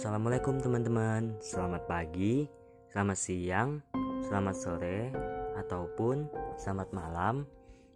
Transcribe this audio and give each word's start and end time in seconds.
Assalamualaikum 0.00 0.64
teman-teman. 0.64 1.36
Selamat 1.44 1.84
pagi, 1.84 2.48
selamat 2.88 3.18
siang, 3.20 3.84
selamat 4.24 4.56
sore, 4.56 5.12
ataupun 5.60 6.24
selamat 6.56 6.88
malam 6.96 7.44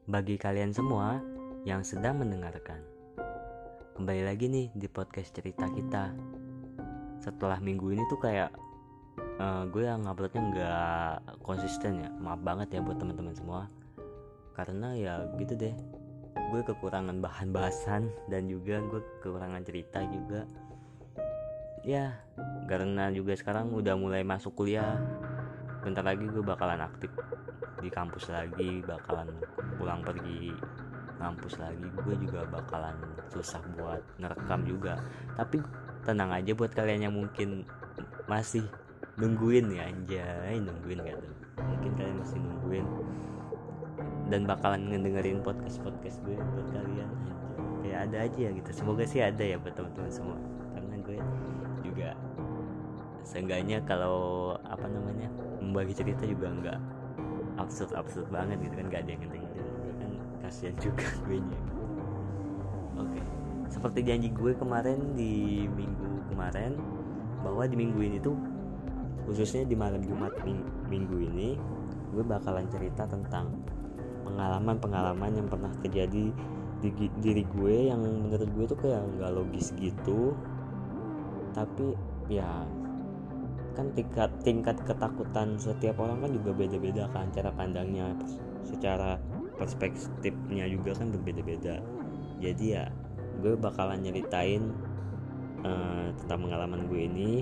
Bagi 0.04 0.36
kalian 0.36 0.68
semua 0.68 1.24
yang 1.64 1.80
sedang 1.80 2.20
mendengarkan. 2.20 2.84
Kembali 3.96 4.20
lagi 4.20 4.52
nih 4.52 4.68
di 4.76 4.84
podcast 4.84 5.32
cerita 5.32 5.64
kita. 5.72 6.12
Setelah 7.24 7.56
minggu 7.64 7.96
ini 7.96 8.04
tuh 8.12 8.20
kayak 8.20 8.52
uh, 9.40 9.64
Gue 9.72 9.88
yang 9.88 10.04
nguploadnya 10.04 10.42
nggak 10.44 11.40
konsisten 11.40 12.04
ya. 12.04 12.12
Maaf 12.20 12.44
banget 12.44 12.76
ya 12.76 12.80
buat 12.84 13.00
teman-teman 13.00 13.32
semua. 13.32 13.72
Karena 14.52 14.92
ya 14.92 15.24
gitu 15.40 15.56
deh. 15.56 15.72
Gue 16.52 16.60
kekurangan 16.68 17.24
bahan 17.24 17.48
bahasan 17.56 18.12
Dan 18.28 18.52
juga 18.52 18.84
gue 18.92 19.00
kekurangan 19.24 19.64
cerita 19.64 20.04
juga 20.04 20.44
ya 21.84 22.16
karena 22.64 23.12
juga 23.12 23.36
sekarang 23.36 23.68
udah 23.70 23.94
mulai 23.94 24.24
masuk 24.24 24.56
kuliah. 24.56 24.96
Bentar 25.84 26.00
lagi 26.00 26.24
gue 26.24 26.40
bakalan 26.40 26.80
aktif 26.80 27.12
di 27.84 27.92
kampus 27.92 28.32
lagi 28.32 28.80
bakalan 28.80 29.28
pulang 29.76 30.00
pergi 30.00 30.56
kampus 31.20 31.60
lagi. 31.60 31.84
Gue 32.00 32.16
juga 32.16 32.48
bakalan 32.48 32.96
susah 33.28 33.60
buat 33.76 34.00
ngerekam 34.16 34.64
juga. 34.64 34.96
Tapi 35.36 35.60
tenang 36.08 36.32
aja 36.32 36.56
buat 36.56 36.72
kalian 36.72 37.12
yang 37.12 37.14
mungkin 37.14 37.68
masih 38.24 38.64
nungguin 39.20 39.68
ya 39.76 39.84
anjay 39.84 40.56
nungguin 40.56 41.04
gak 41.04 41.20
tuh? 41.20 41.36
Mungkin 41.60 41.90
kalian 42.00 42.16
masih 42.16 42.40
nungguin 42.40 42.86
dan 44.32 44.48
bakalan 44.48 44.88
ngedengerin 44.88 45.44
podcast 45.44 45.84
podcast 45.84 46.16
gue 46.24 46.32
buat 46.40 46.68
kalian 46.72 47.12
kayak 47.84 48.08
ada 48.08 48.16
aja 48.24 48.46
gitu. 48.56 48.70
Semoga 48.72 49.04
sih 49.04 49.20
ada 49.20 49.44
ya 49.44 49.60
buat 49.60 49.76
teman-teman 49.76 50.08
semua 50.08 50.40
juga 51.94 52.18
seenggaknya 53.24 53.78
kalau 53.86 54.52
apa 54.66 54.84
namanya 54.90 55.30
membagi 55.62 55.94
cerita 55.94 56.26
juga 56.26 56.50
nggak 56.50 56.78
absurd 57.56 57.94
absurd 57.94 58.26
banget 58.28 58.58
gitu 58.66 58.74
kan 58.82 58.86
gak 58.90 59.06
ada 59.06 59.10
yang 59.14 59.22
dengerin 59.30 59.46
kan 60.02 60.10
kasihan 60.42 60.76
juga 60.82 61.06
gue 61.24 61.38
nya. 61.38 61.60
Oke. 62.98 63.20
Seperti 63.70 64.00
janji 64.02 64.28
gue 64.34 64.52
kemarin 64.58 65.14
di 65.14 65.64
minggu 65.70 66.34
kemarin 66.34 66.76
bahwa 67.46 67.62
di 67.64 67.76
minggu 67.78 68.00
ini 68.02 68.18
tuh 68.18 68.36
khususnya 69.24 69.64
di 69.64 69.72
malam 69.78 70.02
Jumat 70.04 70.34
minggu 70.90 71.16
ini 71.32 71.56
gue 72.12 72.24
bakalan 72.26 72.68
cerita 72.68 73.08
tentang 73.08 73.50
pengalaman-pengalaman 74.26 75.32
yang 75.38 75.48
pernah 75.48 75.72
terjadi 75.80 76.32
di 76.84 76.88
diri 77.24 77.44
gue 77.48 77.88
yang 77.88 78.04
menurut 78.04 78.50
gue 78.52 78.64
tuh 78.68 78.78
kayak 78.78 79.00
nggak 79.16 79.32
logis 79.32 79.72
gitu 79.80 80.36
tapi 81.54 81.94
ya 82.26 82.66
kan 83.74 83.90
tingkat 83.94 84.30
tingkat 84.42 84.76
ketakutan 84.86 85.58
setiap 85.58 85.98
orang 85.98 86.22
kan 86.22 86.30
juga 86.30 86.50
beda-beda 86.54 87.10
kan 87.10 87.30
cara 87.34 87.50
pandangnya 87.50 88.14
secara 88.62 89.18
perspektifnya 89.58 90.66
juga 90.66 90.98
kan 90.98 91.14
berbeda-beda. 91.14 91.82
Jadi 92.42 92.64
ya 92.74 92.90
gue 93.42 93.54
bakalan 93.58 94.02
nyeritain 94.02 94.70
uh, 95.62 96.10
tentang 96.22 96.46
pengalaman 96.46 96.86
gue 96.90 97.00
ini. 97.06 97.32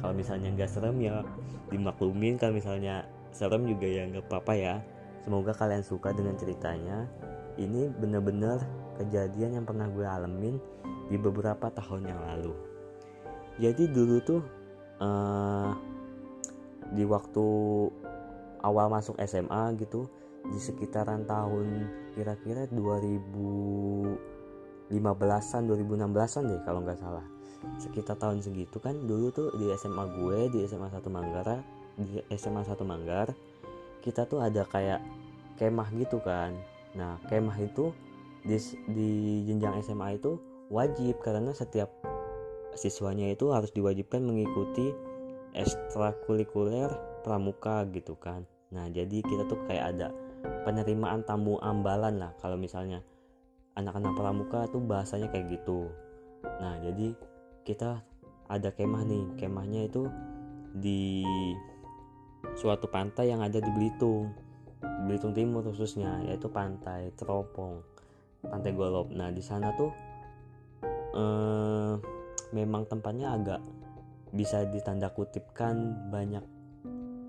Kalau 0.00 0.16
misalnya 0.16 0.48
nggak 0.56 0.70
serem 0.72 0.96
ya 1.00 1.20
dimaklumin 1.68 2.40
kalau 2.40 2.56
misalnya 2.56 3.04
serem 3.32 3.68
juga 3.68 3.88
ya 3.88 4.08
nggak 4.08 4.28
apa-apa 4.28 4.52
ya. 4.56 4.74
Semoga 5.20 5.52
kalian 5.52 5.84
suka 5.84 6.12
dengan 6.16 6.36
ceritanya. 6.36 7.04
Ini 7.60 7.92
bener-bener 8.00 8.60
kejadian 8.96 9.60
yang 9.60 9.64
pernah 9.68 9.88
gue 9.92 10.04
alamin 10.04 10.56
di 11.12 11.16
beberapa 11.20 11.68
tahun 11.68 12.08
yang 12.08 12.20
lalu 12.20 12.70
jadi 13.58 13.90
dulu 13.90 14.22
tuh 14.22 14.42
uh, 15.00 15.72
di 16.94 17.02
waktu 17.06 17.46
awal 18.60 18.92
masuk 18.92 19.16
SMA 19.24 19.72
gitu 19.80 20.04
di 20.50 20.58
sekitaran 20.60 21.24
tahun 21.28 21.86
kira-kira 22.16 22.66
2015-an 22.72 25.62
2016-an 25.68 26.42
deh 26.48 26.60
kalau 26.64 26.80
nggak 26.84 27.00
salah. 27.00 27.24
Sekitar 27.76 28.16
tahun 28.16 28.40
segitu 28.40 28.80
kan 28.80 28.96
dulu 29.04 29.28
tuh 29.28 29.52
di 29.60 29.68
SMA 29.76 30.04
gue 30.16 30.48
di 30.48 30.64
SMA 30.64 30.88
satu 30.88 31.12
Manggar 31.12 31.60
di 32.00 32.24
SMA 32.32 32.64
satu 32.64 32.88
Manggar 32.88 33.36
kita 34.00 34.24
tuh 34.24 34.40
ada 34.40 34.64
kayak 34.64 35.04
kemah 35.60 35.92
gitu 35.92 36.24
kan. 36.24 36.56
Nah 36.96 37.20
kemah 37.28 37.60
itu 37.60 37.92
di, 38.40 38.56
di 38.88 39.44
jenjang 39.44 39.76
SMA 39.84 40.16
itu 40.16 40.40
wajib 40.72 41.20
karena 41.20 41.52
setiap 41.52 41.99
siswanya 42.74 43.30
itu 43.30 43.50
harus 43.50 43.70
diwajibkan 43.74 44.22
mengikuti 44.22 44.94
ekstrakurikuler 45.54 46.90
pramuka 47.26 47.86
gitu 47.90 48.14
kan. 48.16 48.46
Nah 48.70 48.86
jadi 48.90 49.22
kita 49.22 49.46
tuh 49.50 49.58
kayak 49.66 49.96
ada 49.96 50.08
penerimaan 50.62 51.26
tamu 51.26 51.58
ambalan 51.60 52.22
lah 52.22 52.32
kalau 52.38 52.54
misalnya 52.54 53.02
anak-anak 53.74 54.14
pramuka 54.14 54.60
tuh 54.70 54.82
bahasanya 54.82 55.28
kayak 55.30 55.60
gitu. 55.60 55.90
Nah 56.42 56.78
jadi 56.82 57.14
kita 57.66 58.02
ada 58.46 58.68
kemah 58.70 59.02
nih. 59.06 59.24
Kemahnya 59.38 59.90
itu 59.90 60.06
di 60.74 61.26
suatu 62.54 62.86
pantai 62.86 63.34
yang 63.34 63.42
ada 63.42 63.58
di 63.58 63.70
Belitung. 63.74 64.30
Belitung 64.80 65.36
Timur 65.36 65.60
khususnya 65.60 66.24
yaitu 66.24 66.48
pantai 66.48 67.12
Teropong 67.12 67.84
pantai 68.44 68.72
Golop 68.72 69.12
nah 69.12 69.28
di 69.28 69.44
sana 69.44 69.68
tuh 69.76 69.92
eh, 71.12 71.94
memang 72.50 72.86
tempatnya 72.86 73.34
agak 73.34 73.60
bisa 74.30 74.62
ditanda 74.70 75.10
kutipkan 75.10 75.94
banyak 76.10 76.42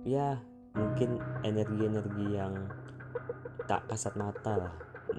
ya 0.06 0.38
mungkin 0.78 1.18
energi-energi 1.42 2.26
yang 2.38 2.54
tak 3.68 3.86
kasat 3.92 4.14
mata 4.18 4.54
lah. 4.58 4.74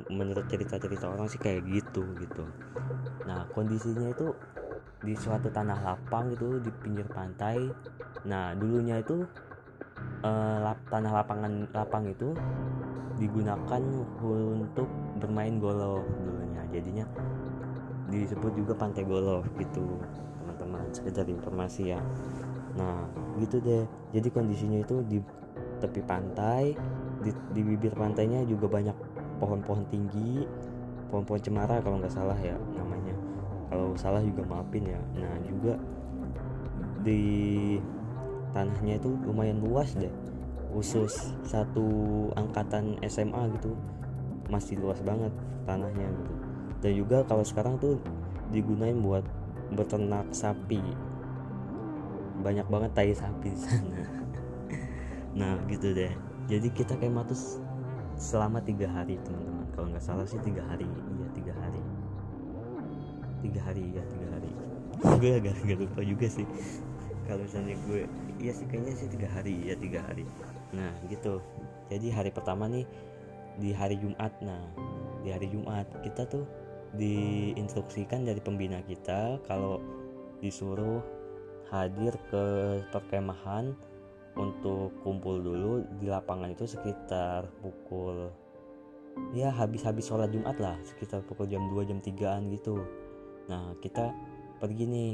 Menurut 0.08 0.48
cerita-cerita 0.48 1.04
orang 1.08 1.28
sih 1.28 1.36
kayak 1.36 1.68
gitu 1.68 2.02
gitu. 2.16 2.44
Nah 3.28 3.44
kondisinya 3.52 4.08
itu 4.08 4.32
di 5.02 5.12
suatu 5.18 5.52
tanah 5.52 5.78
lapang 5.84 6.32
itu 6.32 6.62
di 6.62 6.70
pinggir 6.80 7.04
pantai. 7.12 7.68
Nah 8.24 8.56
dulunya 8.56 9.02
itu 9.04 9.26
eh, 10.24 10.56
lap, 10.62 10.78
tanah 10.88 11.12
lapangan 11.22 11.52
lapang 11.76 12.08
itu 12.08 12.32
digunakan 13.20 13.82
untuk 14.24 14.88
bermain 15.20 15.60
golf 15.60 16.08
dulunya. 16.24 16.64
Jadinya 16.72 17.04
disebut 18.12 18.52
juga 18.52 18.76
pantai 18.76 19.08
golf 19.08 19.48
gitu 19.56 19.96
teman-teman 20.42 20.84
sekedar 20.92 21.24
informasi 21.24 21.96
ya. 21.96 22.00
Nah 22.76 23.08
gitu 23.40 23.56
deh. 23.64 23.88
Jadi 24.12 24.28
kondisinya 24.28 24.78
itu 24.84 25.00
di 25.08 25.18
tepi 25.80 26.04
pantai 26.04 26.76
di, 27.24 27.30
di 27.56 27.60
bibir 27.64 27.96
pantainya 27.96 28.44
juga 28.44 28.68
banyak 28.68 28.94
pohon-pohon 29.40 29.88
tinggi 29.90 30.44
pohon-pohon 31.10 31.42
cemara 31.44 31.80
kalau 31.80 31.96
nggak 32.00 32.12
salah 32.12 32.36
ya 32.40 32.56
namanya. 32.76 33.16
Kalau 33.72 33.96
salah 33.96 34.20
juga 34.20 34.44
maafin 34.44 34.84
ya. 34.84 35.00
Nah 35.16 35.34
juga 35.48 35.74
di 37.00 37.76
tanahnya 38.52 39.00
itu 39.00 39.16
lumayan 39.24 39.64
luas 39.64 39.96
deh. 39.96 40.12
Khusus 40.72 41.36
satu 41.44 41.84
angkatan 42.32 42.96
SMA 43.04 43.52
gitu 43.60 43.76
masih 44.48 44.80
luas 44.80 45.00
banget 45.04 45.32
tanahnya 45.64 46.08
gitu 46.08 46.41
dan 46.82 46.92
juga 46.98 47.22
kalau 47.30 47.46
sekarang 47.46 47.78
tuh 47.78 48.02
digunain 48.50 48.98
buat 48.98 49.22
beternak 49.72 50.26
sapi. 50.34 50.82
Banyak 52.42 52.66
banget 52.66 52.90
tai 52.92 53.14
sapi 53.14 53.48
di 53.54 53.60
sana. 53.60 54.02
Nah 55.32 55.56
gitu 55.64 55.96
deh. 55.96 56.12
Jadi 56.44 56.68
kita 56.76 56.92
kayak 57.00 57.24
matus 57.24 57.56
selama 58.20 58.60
tiga 58.60 58.84
hari 58.84 59.16
teman-teman. 59.24 59.64
Kalau 59.72 59.88
nggak 59.88 60.04
salah 60.04 60.28
sih 60.28 60.36
tiga 60.44 60.60
hari. 60.68 60.84
Iya 60.84 61.26
tiga 61.32 61.56
hari. 61.56 61.80
Tiga 63.40 63.60
hari 63.64 63.84
ya 63.96 64.04
tiga 64.12 64.26
hari. 64.36 64.52
Gue 65.24 65.32
agak 65.40 65.56
agak 65.64 65.78
lupa 65.88 66.04
juga 66.04 66.28
sih. 66.28 66.44
Kalau 67.24 67.48
misalnya 67.48 67.80
gue 67.88 68.04
iya 68.44 68.52
sih 68.52 68.68
kayaknya 68.68 68.92
sih 68.92 69.08
tiga 69.08 69.24
hari 69.32 69.56
ya 69.64 69.72
tiga 69.80 70.04
hari. 70.04 70.28
Nah 70.76 70.92
gitu. 71.08 71.40
Jadi 71.88 72.12
hari 72.12 72.28
pertama 72.28 72.68
nih 72.68 72.84
di 73.56 73.72
hari 73.72 73.96
Jumat. 73.96 74.36
Nah 74.44 74.60
di 75.24 75.32
hari 75.32 75.48
Jumat 75.48 75.88
kita 76.04 76.28
tuh 76.28 76.44
diinstruksikan 76.96 78.28
dari 78.28 78.40
pembina 78.40 78.84
kita 78.84 79.40
kalau 79.48 79.80
disuruh 80.44 81.00
hadir 81.72 82.12
ke 82.28 82.44
perkemahan 82.92 83.72
untuk 84.36 84.92
kumpul 85.00 85.40
dulu 85.40 85.84
di 86.00 86.08
lapangan 86.08 86.52
itu 86.52 86.68
sekitar 86.68 87.48
pukul 87.60 88.32
ya 89.32 89.52
habis-habis 89.52 90.08
sholat 90.08 90.32
Jumat 90.32 90.56
lah 90.60 90.76
sekitar 90.84 91.24
pukul 91.24 91.48
jam 91.48 91.68
2 91.68 91.88
jam 91.88 91.98
3an 92.00 92.48
gitu. 92.52 92.80
Nah 93.48 93.76
kita 93.80 94.12
pergi 94.60 94.84
nih. 94.88 95.12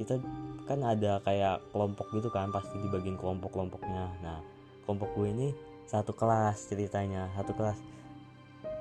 Kita 0.00 0.16
kan 0.64 0.80
ada 0.80 1.20
kayak 1.20 1.60
kelompok 1.76 2.08
gitu 2.16 2.32
kan 2.32 2.48
pasti 2.48 2.80
dibagiin 2.80 3.20
kelompok-kelompoknya. 3.20 4.04
Nah 4.24 4.40
kelompok 4.88 5.12
gue 5.12 5.28
ini 5.28 5.48
satu 5.84 6.16
kelas 6.16 6.72
ceritanya 6.72 7.28
satu 7.36 7.52
kelas 7.52 7.76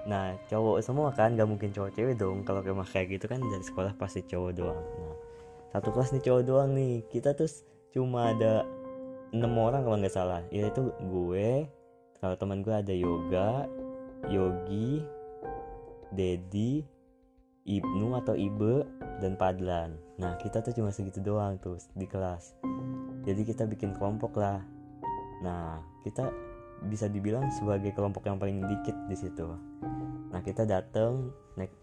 nah 0.09 0.33
cowok 0.50 0.81
semua 0.81 1.13
kan 1.13 1.38
gak 1.38 1.45
mungkin 1.45 1.69
cowok 1.69 1.94
cewek 1.94 2.17
dong. 2.17 2.41
Kalau 2.41 2.65
kemah 2.65 2.89
kayak 2.89 3.13
gitu 3.13 3.29
kan 3.29 3.38
dari 3.38 3.61
sekolah 3.61 3.94
pasti 3.94 4.25
cowok 4.25 4.51
doang. 4.57 4.81
Nah 4.81 5.15
satu 5.69 5.94
kelas 5.94 6.17
nih 6.17 6.23
cowok 6.25 6.44
doang 6.50 6.69
nih. 6.73 7.06
Kita 7.13 7.38
tuh 7.38 7.47
cuma 7.94 8.33
ada 8.33 8.65
enam 9.29 9.53
orang 9.61 9.85
kalau 9.85 9.97
nggak 10.01 10.13
salah. 10.13 10.41
Yaitu 10.50 10.89
gue 10.97 11.69
kalau 12.17 12.35
teman 12.35 12.65
gue 12.65 12.73
ada 12.73 12.91
yoga 12.91 13.69
yogi 14.27 15.06
dedi 16.09 16.83
ibnu 17.69 18.17
atau 18.17 18.33
ibe 18.33 18.81
dan 19.21 19.38
padlan. 19.38 19.94
Nah 20.17 20.35
kita 20.41 20.65
tuh 20.65 20.73
cuma 20.73 20.89
segitu 20.89 21.21
doang 21.21 21.62
tuh 21.62 21.77
di 21.94 22.09
kelas. 22.09 22.57
Jadi 23.29 23.45
kita 23.45 23.69
bikin 23.69 23.94
kelompok 23.94 24.41
lah. 24.41 24.65
Nah 25.45 25.85
kita 26.01 26.49
bisa 26.87 27.11
dibilang 27.11 27.51
sebagai 27.51 27.91
kelompok 27.91 28.23
yang 28.29 28.39
paling 28.39 28.63
dikit 28.63 28.95
di 29.11 29.15
situ. 29.17 29.51
Nah 30.31 30.39
kita 30.45 30.63
datang 30.63 31.33
naik 31.59 31.73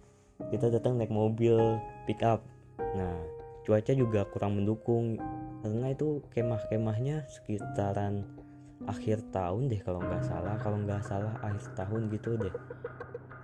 kita 0.48 0.72
datang 0.72 0.96
naik 0.96 1.12
mobil 1.12 1.76
pick 2.08 2.25
up. 2.25 2.40
Nah 2.78 3.16
cuaca 3.66 3.93
juga 3.93 4.25
kurang 4.31 4.56
mendukung 4.56 5.19
karena 5.60 5.90
itu 5.93 6.22
kemah-kemahnya 6.32 7.26
sekitaran 7.26 8.22
akhir 8.87 9.25
tahun 9.34 9.69
deh 9.69 9.81
kalau 9.82 10.00
nggak 10.00 10.25
salah. 10.25 10.56
Kalau 10.62 10.78
nggak 10.81 11.02
salah 11.04 11.34
akhir 11.44 11.76
tahun 11.76 12.08
gitu 12.14 12.40
deh. 12.40 12.54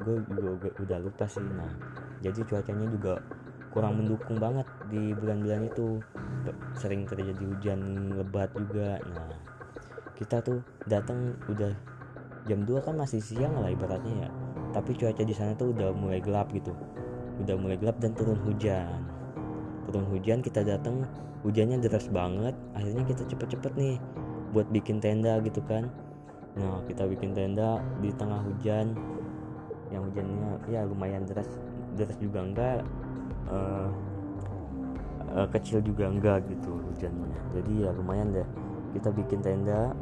Gue 0.02 0.24
juga 0.24 0.70
udah 0.80 0.98
lupa 1.02 1.26
sih. 1.28 1.44
Nah 1.44 1.72
jadi 2.24 2.40
cuacanya 2.46 2.86
juga 2.88 3.20
kurang 3.72 4.00
mendukung 4.00 4.40
banget 4.40 4.68
di 4.88 5.12
bulan-bulan 5.12 5.68
itu. 5.68 6.00
Sering 6.78 7.04
terjadi 7.04 7.38
hujan 7.38 8.12
lebat 8.16 8.54
juga. 8.54 9.02
Nah 9.10 9.51
kita 10.22 10.38
tuh 10.38 10.62
datang 10.86 11.34
udah 11.50 11.74
jam 12.46 12.62
2 12.62 12.86
kan 12.86 12.94
masih 12.94 13.18
siang 13.18 13.58
lah 13.58 13.70
ibaratnya 13.70 14.26
ya. 14.26 14.30
Tapi 14.70 14.94
cuaca 14.94 15.22
di 15.26 15.34
sana 15.34 15.52
tuh 15.58 15.74
udah 15.74 15.90
mulai 15.90 16.22
gelap 16.22 16.54
gitu. 16.54 16.70
Udah 17.42 17.58
mulai 17.58 17.74
gelap 17.74 17.98
dan 17.98 18.14
turun 18.14 18.38
hujan. 18.46 19.02
Turun 19.90 20.06
hujan 20.08 20.38
kita 20.40 20.62
datang 20.62 21.02
hujannya 21.42 21.82
deras 21.82 22.06
banget. 22.08 22.54
Akhirnya 22.78 23.02
kita 23.02 23.22
cepet-cepet 23.26 23.72
nih 23.74 23.94
buat 24.54 24.70
bikin 24.70 25.02
tenda 25.02 25.42
gitu 25.42 25.58
kan. 25.66 25.90
Nah 26.54 26.80
kita 26.86 27.04
bikin 27.10 27.34
tenda 27.34 27.82
di 27.98 28.14
tengah 28.14 28.40
hujan. 28.46 28.94
Yang 29.90 30.02
hujannya 30.08 30.50
ya 30.72 30.80
lumayan 30.88 31.26
deras 31.28 31.50
deras 31.92 32.16
juga 32.16 32.40
enggak 32.40 32.80
uh, 33.52 33.92
uh, 35.36 35.48
kecil 35.52 35.84
juga 35.84 36.08
enggak 36.08 36.46
gitu 36.48 36.80
hujannya. 36.80 37.28
Jadi 37.58 37.72
ya 37.84 37.90
lumayan 37.92 38.32
deh. 38.32 38.46
Kita 38.92 39.08
bikin 39.08 39.40
tenda 39.40 39.96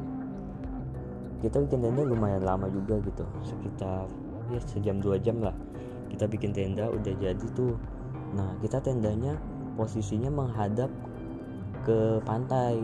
kita 1.41 1.57
bikin 1.65 1.81
tenda 1.81 2.05
lumayan 2.05 2.45
lama 2.45 2.69
juga 2.69 3.01
gitu 3.01 3.25
sekitar 3.43 4.07
ya 4.53 4.61
sejam 4.65 5.01
dua 5.01 5.17
jam 5.17 5.41
lah. 5.41 5.57
Kita 6.11 6.27
bikin 6.27 6.53
tenda 6.53 6.91
udah 6.91 7.15
jadi 7.17 7.47
tuh. 7.57 7.79
Nah 8.37 8.55
kita 8.61 8.83
tendanya 8.83 9.39
posisinya 9.79 10.29
menghadap 10.29 10.91
ke 11.87 12.21
pantai. 12.29 12.77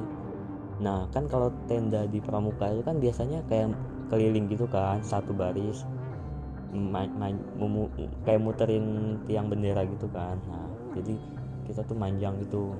Nah 0.80 1.08
kan 1.12 1.28
kalau 1.28 1.52
tenda 1.68 2.08
di 2.08 2.22
pramuka 2.22 2.72
itu 2.72 2.82
kan 2.86 2.96
biasanya 2.96 3.44
kayak 3.50 3.74
keliling 4.08 4.46
gitu 4.46 4.70
kan 4.70 5.02
satu 5.02 5.34
baris 5.34 5.82
kayak 8.26 8.40
muterin 8.42 9.16
tiang 9.24 9.48
bendera 9.48 9.82
gitu 9.88 10.06
kan. 10.12 10.36
Nah 10.48 10.66
jadi 10.94 11.16
kita 11.66 11.82
tuh 11.84 11.96
manjang 11.98 12.38
gitu 12.44 12.72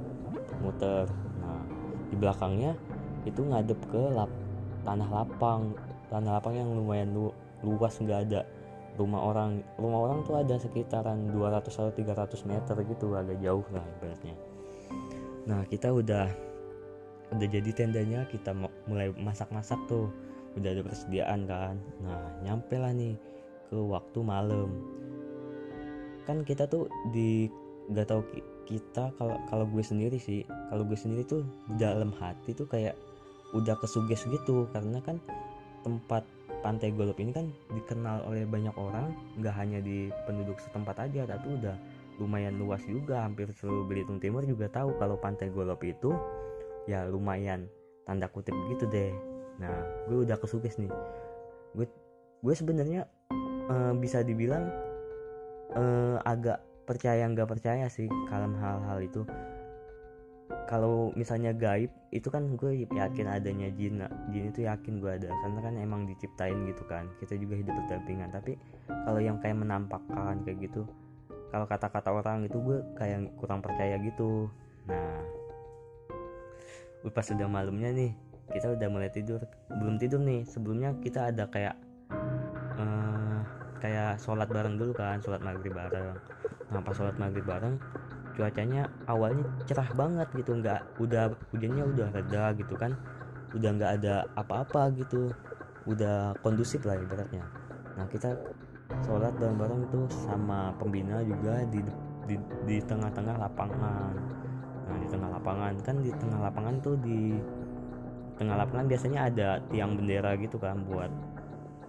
muter. 0.62 1.08
Nah 1.43 1.61
di 2.12 2.17
belakangnya 2.17 2.76
itu 3.26 3.43
ngadep 3.43 3.81
ke 3.90 4.02
lap, 4.14 4.31
tanah 4.86 5.08
lapang 5.10 5.74
tanah 6.10 6.38
lapang 6.38 6.54
yang 6.54 6.70
lumayan 6.70 7.10
lu, 7.10 7.34
luas 7.66 7.98
nggak 7.98 8.20
ada 8.30 8.40
rumah 8.96 9.20
orang. 9.28 9.60
Rumah 9.76 10.00
orang 10.08 10.18
tuh 10.24 10.40
ada 10.40 10.56
sekitaran 10.56 11.28
200 11.30 11.68
atau 11.68 11.92
300 11.92 12.48
meter 12.48 12.76
gitu 12.86 13.12
agak 13.12 13.38
jauh 13.42 13.66
lah 13.74 13.84
ibaratnya. 13.98 14.34
Nah 15.46 15.60
kita 15.68 15.92
udah 15.92 16.26
udah 17.34 17.48
jadi 17.50 17.70
tendanya 17.74 18.24
kita 18.30 18.54
mulai 18.86 19.12
masak-masak 19.18 19.78
tuh. 19.90 20.08
Udah 20.56 20.72
ada 20.72 20.82
persediaan 20.86 21.44
kan. 21.44 21.76
Nah 22.00 22.40
nyampe 22.46 22.80
lah 22.80 22.94
nih 22.94 23.18
ke 23.68 23.76
waktu 23.76 24.18
malam. 24.24 24.70
Kan 26.24 26.42
kita 26.42 26.66
tuh 26.66 26.88
di 27.12 27.46
gak 27.92 28.10
tau 28.10 28.24
kita 28.66 29.14
kalau 29.14 29.38
kalau 29.46 29.62
gue 29.70 29.78
sendiri 29.78 30.18
sih 30.18 30.42
kalau 30.74 30.82
gue 30.82 30.98
sendiri 30.98 31.22
tuh 31.22 31.46
dalam 31.78 32.10
hati 32.18 32.50
tuh 32.50 32.66
kayak 32.66 32.98
udah 33.56 33.76
kesuges 33.81 34.29
gitu. 34.29 34.69
Karena 34.70 35.00
kan 35.00 35.17
tempat 35.82 36.23
pantai 36.61 36.91
Golop 36.91 37.20
ini 37.23 37.31
kan 37.31 37.47
dikenal 37.70 38.26
oleh 38.26 38.43
banyak 38.43 38.75
orang 38.75 39.14
nggak 39.38 39.55
hanya 39.55 39.79
di 39.79 40.11
penduduk 40.26 40.58
setempat 40.58 40.99
aja 41.06 41.29
tapi 41.29 41.55
udah 41.56 41.76
lumayan 42.20 42.56
luas 42.61 42.82
juga. 42.85 43.25
Hampir 43.25 43.50
seluruh 43.56 43.88
Belitung 43.88 44.20
Timur 44.20 44.44
juga 44.44 44.69
tahu 44.69 44.97
kalau 45.00 45.17
pantai 45.17 45.49
Golop 45.49 45.81
itu 45.87 46.12
ya 46.87 47.06
lumayan 47.06 47.67
tanda 48.06 48.31
kutip 48.31 48.55
gitu 48.70 48.87
deh. 48.87 49.11
Nah 49.58 49.75
gue 50.06 50.26
udah 50.26 50.37
kesuges 50.38 50.76
nih. 50.79 50.91
Gue 51.75 51.87
gue 52.44 52.55
sebenarnya 52.55 53.08
uh, 53.70 53.93
bisa 53.97 54.23
dibilang 54.23 54.69
uh, 55.75 56.19
agak 56.23 56.62
percaya 56.87 57.26
nggak 57.26 57.50
percaya 57.50 57.91
sih 57.91 58.06
kalau 58.31 58.47
hal-hal 58.62 58.99
itu 59.03 59.26
kalau 60.66 61.14
misalnya 61.14 61.54
gaib 61.54 61.94
itu 62.10 62.26
kan 62.26 62.58
gue 62.58 62.86
yakin 62.90 63.26
adanya 63.30 63.70
jin 63.70 64.02
jin 64.34 64.44
itu 64.50 64.66
yakin 64.66 64.98
gue 64.98 65.10
ada. 65.14 65.30
Karena 65.30 65.58
kan 65.62 65.74
emang 65.78 66.10
diciptain 66.10 66.58
gitu 66.66 66.82
kan. 66.90 67.06
Kita 67.22 67.38
juga 67.38 67.54
hidup 67.54 67.74
berdampingan. 67.86 68.34
Tapi 68.34 68.58
kalau 68.86 69.22
yang 69.22 69.38
kayak 69.38 69.62
menampakkan 69.62 70.42
kayak 70.42 70.66
gitu 70.66 70.82
kalau 71.54 71.64
kata-kata 71.64 72.10
orang 72.10 72.44
itu 72.44 72.58
gue 72.58 72.78
kayak 72.98 73.32
kurang 73.38 73.62
percaya 73.62 73.96
gitu. 74.02 74.50
Nah 74.90 75.22
pas 77.14 77.22
sudah 77.22 77.46
malamnya 77.46 77.94
nih 77.94 78.10
kita 78.50 78.74
udah 78.74 78.88
mulai 78.90 79.10
tidur. 79.14 79.38
Belum 79.70 79.94
tidur 79.96 80.19
nih. 80.19 80.42
Sebelumnya 80.42 80.98
kita 80.98 81.30
ada 81.30 81.46
kayak 81.46 81.78
uh, 82.76 83.40
kayak 83.78 84.19
sholat 84.19 84.50
bareng 84.50 84.74
dulu 84.74 84.90
kan. 84.92 85.22
Sholat 85.22 85.38
maghrib 85.38 85.70
bareng. 85.70 86.19
Nah 86.74 86.82
pas 86.82 86.94
sholat 86.98 87.14
maghrib 87.14 87.46
bareng 87.46 87.78
cuacanya 88.36 88.92
awalnya 89.08 89.48
cerah 89.64 89.88
banget 89.96 90.28
gitu 90.36 90.60
nggak 90.60 90.84
udah 91.00 91.32
hujannya 91.56 91.84
udah 91.96 92.08
reda 92.12 92.52
gitu 92.60 92.76
kan 92.76 92.92
udah 93.56 93.70
nggak 93.72 93.92
ada 94.02 94.14
apa-apa 94.36 94.92
gitu 95.00 95.32
udah 95.88 96.34
kondusif 96.42 96.82
lah 96.84 96.98
ibaratnya. 96.98 97.46
Nah 97.96 98.04
kita 98.10 98.34
sholat 99.06 99.32
bareng-bareng 99.38 99.88
tuh 99.88 100.04
sama 100.10 100.74
pembina 100.76 101.22
juga 101.24 101.64
di 101.70 101.80
di, 102.26 102.36
di 102.66 102.76
tengah-tengah 102.84 103.38
lapangan. 103.38 104.14
Nah 104.86 104.96
di 104.98 105.08
tengah 105.08 105.31
lapangan 105.31 105.72
kan 105.81 105.96
di 106.02 106.10
tengah 106.12 106.40
lapangan 106.43 106.74
tuh 106.82 106.98
di 107.00 107.38
tengah 108.36 108.60
lapangan 108.60 108.86
biasanya 108.90 109.20
ada 109.32 109.48
tiang 109.72 109.96
bendera 109.96 110.36
gitu 110.36 110.60
kan 110.60 110.84
buat 110.84 111.08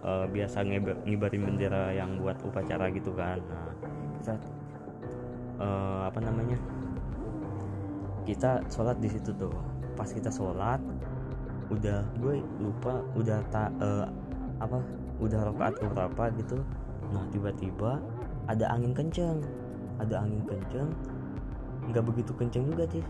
uh, 0.00 0.24
biasa 0.30 0.64
ngibarin 1.04 1.42
bendera 1.44 1.92
yang 1.92 2.16
buat 2.16 2.40
upacara 2.40 2.88
gitu 2.94 3.12
kan. 3.12 3.42
Nah 3.44 3.68
kita 4.18 4.34
uh, 5.58 6.08
apa 6.08 6.18
namanya? 6.22 6.58
Kita 8.24 8.64
sholat 8.70 8.98
di 9.02 9.10
situ 9.10 9.34
tuh. 9.36 9.52
Pas 9.98 10.08
kita 10.08 10.30
sholat 10.30 10.80
udah 11.68 12.00
gue 12.16 12.40
lupa 12.64 13.04
udah 13.12 13.44
tak 13.52 13.68
uh, 13.84 14.08
apa 14.58 14.80
udah 15.20 15.52
rokaat 15.52 15.76
berapa 15.82 16.24
gitu. 16.40 16.62
Nah 17.12 17.24
tiba-tiba 17.34 18.00
ada 18.48 18.64
angin 18.72 18.94
kenceng. 18.94 19.42
Ada 19.98 20.24
angin 20.24 20.42
kenceng. 20.46 20.88
Nggak 21.90 22.04
begitu 22.06 22.32
kenceng 22.36 22.64
juga 22.70 22.84
sih. 22.88 23.04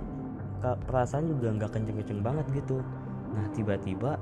Perasaan 0.58 1.30
juga 1.30 1.54
nggak 1.54 1.70
kenceng-kenceng 1.70 2.20
banget 2.24 2.46
gitu. 2.50 2.82
Nah 3.30 3.46
tiba-tiba 3.54 4.18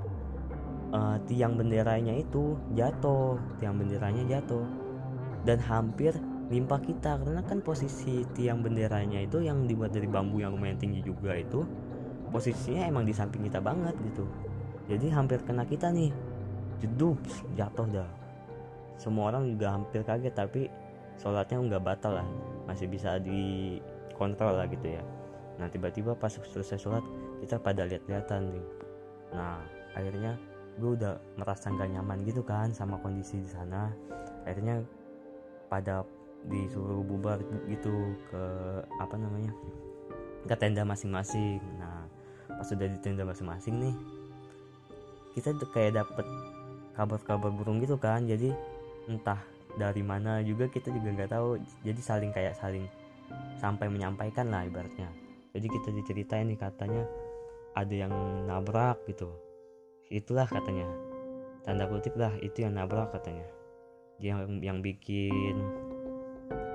uh, 0.92 1.16
tiang 1.24 1.56
benderanya 1.56 2.12
itu 2.12 2.58
jatuh. 2.76 3.40
Tiang 3.62 3.78
benderanya 3.80 4.24
jatuh. 4.26 4.66
Dan 5.46 5.62
hampir 5.62 6.12
limpa 6.50 6.78
kita. 6.82 7.18
Karena 7.18 7.42
kan 7.42 7.62
posisi 7.62 8.22
tiang 8.34 8.62
benderanya 8.62 9.22
itu 9.22 9.42
yang 9.42 9.66
dibuat 9.66 9.94
dari 9.94 10.06
bambu 10.06 10.42
yang 10.42 10.54
lumayan 10.54 10.78
tinggi 10.78 11.02
juga 11.02 11.34
itu 11.34 11.66
posisinya 12.30 12.90
emang 12.90 13.06
di 13.06 13.14
samping 13.14 13.46
kita 13.46 13.62
banget 13.62 13.94
gitu. 14.12 14.26
Jadi 14.86 15.06
hampir 15.10 15.42
kena 15.42 15.66
kita 15.66 15.90
nih. 15.90 16.10
Jeduk 16.82 17.18
jatuh 17.56 17.88
dah. 17.88 18.10
Semua 19.00 19.32
orang 19.32 19.48
juga 19.48 19.72
hampir 19.72 20.04
kaget 20.04 20.34
tapi 20.36 20.68
sholatnya 21.16 21.56
nggak 21.62 21.82
batal 21.82 22.20
lah. 22.20 22.28
Masih 22.68 22.90
bisa 22.90 23.16
di 23.16 23.78
kontrol 24.14 24.58
lah 24.58 24.68
gitu 24.68 24.96
ya. 24.96 25.02
Nah 25.56 25.68
tiba-tiba 25.72 26.12
pas 26.12 26.32
selesai 26.32 26.76
sholat 26.76 27.04
kita 27.40 27.56
pada 27.56 27.88
lihat-lihatan 27.88 28.52
nih. 28.52 28.66
Nah 29.32 29.60
akhirnya 29.96 30.36
gue 30.76 30.90
udah 30.92 31.16
merasa 31.40 31.72
nggak 31.72 31.88
nyaman 31.96 32.18
gitu 32.28 32.44
kan 32.44 32.68
sama 32.76 33.00
kondisi 33.00 33.40
di 33.40 33.48
sana. 33.48 33.88
Akhirnya 34.44 34.84
pada 35.72 36.04
disuruh 36.46 37.02
bubar 37.02 37.42
gitu 37.66 38.14
ke 38.30 38.42
apa 39.02 39.14
namanya 39.18 39.52
ke 40.46 40.54
tenda 40.54 40.86
masing-masing. 40.86 41.58
Nah 41.78 42.06
pas 42.46 42.64
sudah 42.64 42.86
di 42.86 42.98
tenda 43.02 43.26
masing-masing 43.26 43.74
nih 43.82 43.96
kita 45.36 45.52
kayak 45.74 46.00
dapet 46.00 46.24
kabar-kabar 46.96 47.52
burung 47.52 47.82
gitu 47.84 48.00
kan. 48.00 48.24
Jadi 48.24 48.54
entah 49.10 49.38
dari 49.76 50.00
mana 50.00 50.40
juga 50.40 50.66
kita 50.72 50.88
juga 50.88 51.12
nggak 51.12 51.30
tahu. 51.30 51.60
Jadi 51.84 52.00
saling 52.00 52.32
kayak 52.32 52.56
saling 52.56 52.88
sampai 53.60 53.92
menyampaikan 53.92 54.48
lah 54.48 54.64
ibaratnya. 54.64 55.12
Jadi 55.52 55.66
kita 55.68 55.88
diceritain 55.92 56.48
nih 56.48 56.56
katanya 56.56 57.04
ada 57.76 57.94
yang 57.94 58.12
nabrak 58.48 59.04
gitu. 59.04 59.28
Itulah 60.08 60.48
katanya. 60.48 60.88
Tanda 61.66 61.84
kutip 61.90 62.16
lah 62.16 62.32
itu 62.40 62.64
yang 62.64 62.78
nabrak 62.78 63.12
katanya. 63.12 63.44
Yang 64.16 64.64
yang 64.64 64.78
bikin 64.80 65.56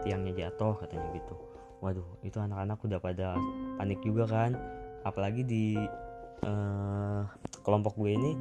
tiangnya 0.03 0.33
jatuh 0.47 0.77
katanya 0.81 1.09
gitu. 1.15 1.35
Waduh 1.81 2.05
itu 2.21 2.37
anak-anak 2.37 2.77
udah 2.85 2.99
pada 3.01 3.27
panik 3.81 3.99
juga 4.05 4.29
kan. 4.29 4.53
Apalagi 5.01 5.41
di 5.41 5.65
uh, 6.45 7.25
kelompok 7.65 7.97
gue 7.97 8.13
ini 8.13 8.31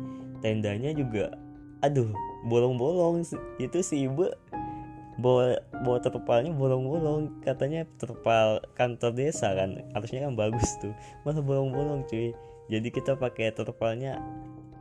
tendanya 0.45 0.93
juga 0.93 1.33
aduh 1.81 2.13
bolong-bolong. 2.49 3.25
Itu 3.57 3.81
si 3.81 4.05
ibu 4.05 4.29
bawa 5.21 5.57
bawa 5.85 5.99
terpalnya 6.05 6.53
bolong-bolong. 6.53 7.41
Katanya 7.45 7.89
terpal 7.97 8.61
kantor 8.77 9.17
desa 9.17 9.53
kan 9.57 9.81
harusnya 9.97 10.29
kan 10.29 10.37
bagus 10.37 10.69
tuh. 10.85 10.93
Malah 11.25 11.45
bolong-bolong 11.45 12.05
cuy. 12.09 12.37
Jadi 12.71 12.89
kita 12.93 13.19
pakai 13.19 13.51
terpalnya 13.51 14.23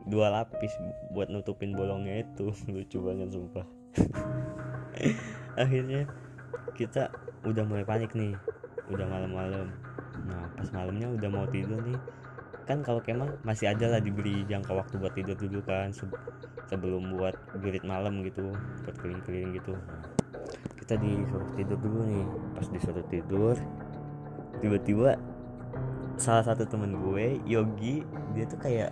dua 0.05 0.29
lapis 0.29 0.73
buat 1.15 1.31
nutupin 1.31 1.71
bolongnya 1.73 2.27
itu. 2.27 2.51
Lucu 2.73 2.99
banget 2.99 3.31
sumpah. 3.31 3.65
Akhirnya 5.63 6.07
kita 6.79 7.11
udah 7.43 7.67
mulai 7.67 7.83
panik 7.83 8.15
nih 8.15 8.31
udah 8.87 9.03
malam-malam. 9.03 9.67
Nah 10.23 10.47
pas 10.55 10.71
malamnya 10.71 11.11
udah 11.11 11.27
mau 11.27 11.43
tidur 11.51 11.83
nih. 11.83 11.99
Kan 12.63 12.79
kalau 12.79 13.03
kemah 13.03 13.35
masih 13.43 13.75
ada 13.75 13.91
lah 13.91 13.99
diberi 13.99 14.47
jangka 14.47 14.71
waktu 14.71 14.95
buat 14.95 15.11
tidur 15.11 15.35
dulu 15.35 15.59
kan 15.67 15.91
sebelum 16.71 17.19
buat 17.19 17.35
gurit 17.59 17.83
malam 17.83 18.23
gitu 18.23 18.55
buat 18.87 18.95
keliling-keliling 18.95 19.59
gitu. 19.59 19.75
Kita 20.79 20.95
disuruh 20.95 21.51
tidur 21.59 21.75
dulu 21.83 21.99
nih. 22.07 22.25
Pas 22.55 22.67
disuruh 22.71 23.03
tidur 23.11 23.59
tiba-tiba 24.63 25.19
salah 26.15 26.43
satu 26.47 26.63
temen 26.63 26.95
gue 26.95 27.43
Yogi 27.43 28.07
dia 28.35 28.43
tuh 28.47 28.59
kayak 28.59 28.91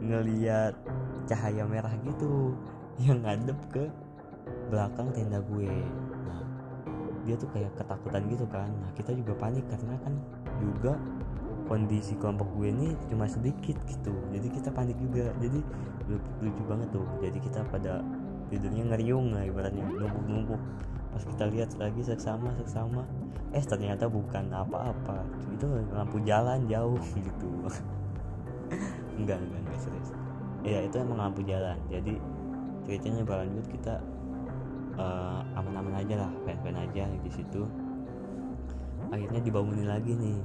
ngeliat 0.00 0.76
cahaya 1.28 1.64
merah 1.68 1.92
gitu 2.04 2.56
yang 3.00 3.20
ngadep 3.24 3.56
ke 3.72 3.84
belakang 4.68 5.08
tenda 5.16 5.40
gue 5.48 5.72
dia 7.22 7.34
tuh 7.38 7.48
kayak 7.54 7.70
ketakutan 7.78 8.22
gitu 8.26 8.46
kan. 8.50 8.68
Nah 8.68 8.90
kita 8.94 9.14
juga 9.14 9.32
panik 9.38 9.64
karena 9.70 9.94
kan 10.02 10.14
juga 10.58 10.92
kondisi 11.70 12.18
kelompok 12.18 12.48
gue 12.58 12.68
ini 12.74 12.88
cuma 13.08 13.30
sedikit 13.30 13.78
gitu. 13.86 14.14
Jadi 14.34 14.48
kita 14.50 14.68
panik 14.74 14.98
juga. 14.98 15.30
Jadi 15.38 15.60
lucu 16.42 16.62
banget 16.66 16.88
tuh. 16.90 17.06
Jadi 17.22 17.38
kita 17.38 17.62
pada 17.70 18.02
tidurnya 18.50 18.84
ngeriung 18.92 19.32
lah 19.32 19.46
ibaratnya 19.46 19.86
numpuk-numpuk. 19.86 20.60
Pas 21.12 21.22
kita 21.24 21.44
lihat 21.52 21.70
lagi 21.76 22.00
seksama 22.02 22.56
seksama 22.60 23.04
eh 23.52 23.64
ternyata 23.64 24.10
bukan 24.10 24.50
apa-apa. 24.50 25.22
Itu 25.54 25.68
lampu 25.94 26.18
jalan 26.26 26.66
jauh 26.66 27.00
gitu. 27.26 27.48
Enggak 29.16 29.38
enggak 29.38 29.60
enggak 29.62 29.80
serius. 29.80 30.10
Ya 30.66 30.78
itu 30.82 30.98
emang 30.98 31.30
lampu 31.30 31.46
jalan. 31.46 31.78
Jadi 31.86 32.18
ceritanya 32.82 33.22
berlanjut 33.22 33.66
kita 33.70 34.02
uh, 34.96 35.40
aman-aman 35.56 36.00
aja 36.02 36.26
lah 36.26 36.30
fan-fan 36.44 36.76
aja 36.76 37.04
di 37.08 37.30
situ. 37.32 37.62
Akhirnya 39.12 39.40
dibangunin 39.44 39.88
lagi 39.88 40.16
nih 40.16 40.38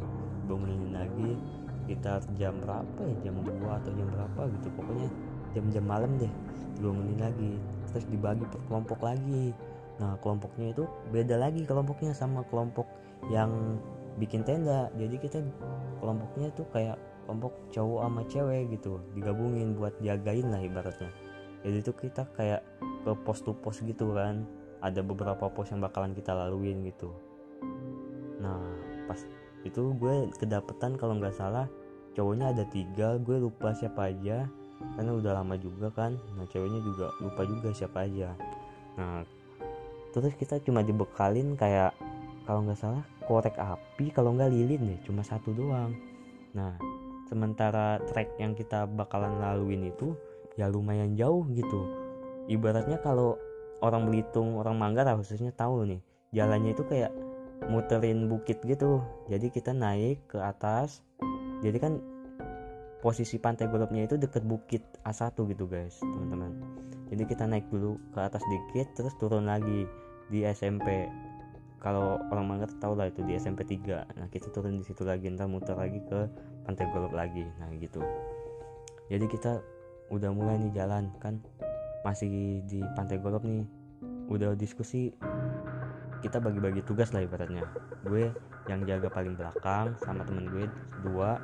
dibangunin 0.43 0.91
lagi 0.91 1.39
kita 1.87 2.19
jam 2.35 2.59
berapa 2.59 2.99
ya 2.99 3.31
jam 3.31 3.39
2 3.39 3.63
atau 3.63 3.91
jam 3.95 4.07
berapa 4.11 4.41
gitu. 4.59 4.67
Pokoknya 4.75 5.07
jam-jam 5.55 5.85
malam 5.87 6.11
deh 6.19 6.31
dibangunin 6.79 7.19
lagi. 7.19 7.51
Terus 7.91 8.05
dibagi 8.11 8.43
per 8.47 8.59
kelompok 8.67 8.99
lagi. 9.03 9.55
Nah 9.97 10.19
kelompoknya 10.19 10.75
itu 10.75 10.83
beda 11.09 11.35
lagi 11.39 11.63
kelompoknya 11.63 12.11
sama 12.11 12.43
kelompok 12.51 12.85
yang 13.31 13.79
bikin 14.19 14.43
tenda. 14.43 14.91
Jadi 14.99 15.15
kita 15.15 15.39
kelompoknya 16.03 16.51
tuh 16.53 16.67
kayak 16.75 16.99
kelompok 17.27 17.53
cowok 17.75 17.99
sama 18.07 18.21
cewek 18.31 18.63
gitu 18.71 19.03
digabungin 19.11 19.75
buat 19.75 19.91
jagain 19.99 20.47
lah 20.47 20.63
ibaratnya 20.63 21.11
jadi 21.65 21.77
itu 21.81 21.91
kita 21.93 22.29
kayak 22.37 22.61
ke 23.05 23.11
pos 23.23 23.39
to 23.41 23.55
pos 23.57 23.81
gitu 23.81 24.13
kan. 24.13 24.43
Ada 24.77 25.01
beberapa 25.01 25.49
pos 25.49 25.73
yang 25.73 25.81
bakalan 25.81 26.13
kita 26.13 26.37
laluin 26.37 26.85
gitu. 26.85 27.09
Nah 28.37 28.61
pas 29.09 29.17
itu 29.65 29.81
gue 29.97 30.29
kedapetan 30.37 30.93
kalau 30.99 31.17
nggak 31.17 31.33
salah 31.33 31.65
cowoknya 32.13 32.53
ada 32.53 32.63
tiga 32.69 33.17
gue 33.17 33.41
lupa 33.41 33.73
siapa 33.73 34.13
aja. 34.13 34.45
Karena 34.93 35.17
udah 35.17 35.41
lama 35.41 35.57
juga 35.57 35.89
kan. 35.89 36.13
Nah 36.37 36.45
ceweknya 36.45 36.77
juga 36.85 37.09
lupa 37.17 37.41
juga 37.49 37.73
siapa 37.73 38.05
aja. 38.05 38.37
Nah 39.01 39.25
terus 40.13 40.37
kita 40.37 40.61
cuma 40.61 40.85
dibekalin 40.85 41.57
kayak 41.57 41.97
kalau 42.45 42.63
nggak 42.63 42.79
salah 42.79 43.03
korek 43.25 43.57
api 43.59 44.13
kalau 44.13 44.31
nggak 44.37 44.53
lilin 44.53 44.93
deh 44.93 44.99
cuma 45.03 45.25
satu 45.25 45.51
doang. 45.57 45.97
Nah 46.53 46.77
sementara 47.27 47.97
trek 48.07 48.37
yang 48.37 48.53
kita 48.53 48.85
bakalan 48.85 49.41
laluin 49.41 49.89
itu 49.89 50.13
ya 50.57 50.67
lumayan 50.67 51.13
jauh 51.13 51.45
gitu. 51.53 51.87
Ibaratnya 52.49 52.97
kalau 52.99 53.37
orang 53.85 54.09
Belitung 54.09 54.57
orang 54.57 54.75
Manggarai 54.75 55.13
khususnya 55.15 55.53
tahu 55.53 55.85
nih 55.85 56.01
jalannya 56.33 56.73
itu 56.73 56.83
kayak 56.83 57.13
muterin 57.69 58.25
bukit 58.25 58.59
gitu. 58.65 59.05
Jadi 59.29 59.53
kita 59.53 59.71
naik 59.71 60.25
ke 60.27 60.41
atas. 60.41 61.05
Jadi 61.61 61.77
kan 61.77 61.93
posisi 63.01 63.37
pantai 63.37 63.69
golopnya 63.69 64.09
itu 64.09 64.17
deket 64.17 64.41
bukit 64.43 64.81
A1 65.05 65.37
gitu 65.37 65.69
guys 65.69 66.01
teman-teman. 66.01 66.51
Jadi 67.07 67.23
kita 67.23 67.47
naik 67.47 67.69
dulu 67.69 67.95
ke 68.11 68.19
atas 68.19 68.43
dikit 68.49 68.87
terus 68.97 69.13
turun 69.21 69.47
lagi 69.47 69.87
di 70.27 70.43
SMP 70.43 71.07
kalau 71.77 72.17
orang 72.33 72.45
Manggarai 72.49 72.77
tahu 72.81 72.97
lah 72.97 73.07
itu 73.07 73.21
di 73.23 73.37
SMP 73.37 73.63
3 73.63 74.17
nah 74.17 74.27
kita 74.33 74.49
turun 74.49 74.81
di 74.81 74.83
situ 74.83 75.05
lagi 75.05 75.29
ntar 75.29 75.45
muter 75.45 75.77
lagi 75.77 76.01
ke 76.09 76.19
pantai 76.65 76.89
golok 76.91 77.13
lagi. 77.13 77.45
Nah 77.61 77.69
gitu. 77.77 78.01
Jadi 79.07 79.25
kita 79.29 79.61
udah 80.13 80.29
mulai 80.31 80.55
nih 80.59 80.73
jalan 80.73 81.11
kan? 81.19 81.39
Masih 82.05 82.63
di 82.63 82.79
pantai 82.95 83.19
golok 83.19 83.43
nih. 83.43 83.63
Udah 84.27 84.55
diskusi 84.55 85.11
kita 86.19 86.41
bagi-bagi 86.41 86.83
tugas 86.83 87.11
lah 87.15 87.23
ibaratnya. 87.23 87.63
Gue 88.03 88.31
yang 88.67 88.83
jaga 88.83 89.07
paling 89.07 89.35
belakang 89.35 89.95
sama 90.03 90.23
temen 90.27 90.47
gue 90.47 90.65
dua. 91.03 91.39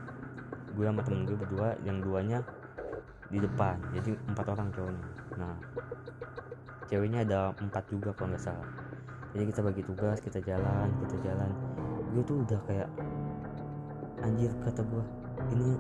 Gue 0.74 0.90
sama 0.90 1.02
temen 1.06 1.28
gue 1.28 1.38
berdua 1.38 1.78
yang 1.84 2.00
duanya 2.00 2.42
di 3.32 3.40
depan. 3.42 3.80
Jadi 3.96 4.16
empat 4.30 4.46
orang 4.52 4.70
cowoknya 4.74 5.08
nah 5.34 5.58
ceweknya 6.86 7.26
ada 7.26 7.58
empat 7.58 7.90
juga 7.90 8.14
kalau 8.14 8.34
nggak 8.34 8.44
salah. 8.44 8.70
Jadi 9.34 9.50
kita 9.50 9.62
bagi 9.66 9.82
tugas 9.82 10.18
kita 10.22 10.40
jalan 10.46 10.88
kita 11.08 11.16
jalan. 11.26 11.52
Gue 12.14 12.22
tuh 12.22 12.46
udah 12.46 12.60
kayak 12.70 12.90
anjir 14.22 14.52
kata 14.64 14.86
gue 14.86 15.04
ini 15.52 15.76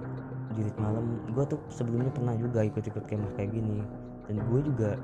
jurit 0.53 0.75
malam 0.79 1.19
gue 1.33 1.45
tuh 1.49 1.59
sebelumnya 1.73 2.09
pernah 2.13 2.37
juga 2.37 2.65
ikut-ikut 2.65 3.03
kemah 3.05 3.31
kayak 3.37 3.51
gini. 3.53 3.81
Dan 4.29 4.39
gue 4.47 4.59
juga 4.63 4.95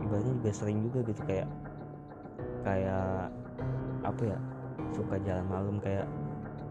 ibaratnya 0.00 0.34
juga 0.40 0.50
sering 0.54 0.78
juga 0.86 0.98
gitu 1.06 1.22
kayak 1.28 1.48
kayak 2.64 3.28
apa 4.04 4.22
ya 4.24 4.38
suka 4.96 5.16
jalan 5.22 5.46
malam 5.50 5.76
kayak 5.82 6.08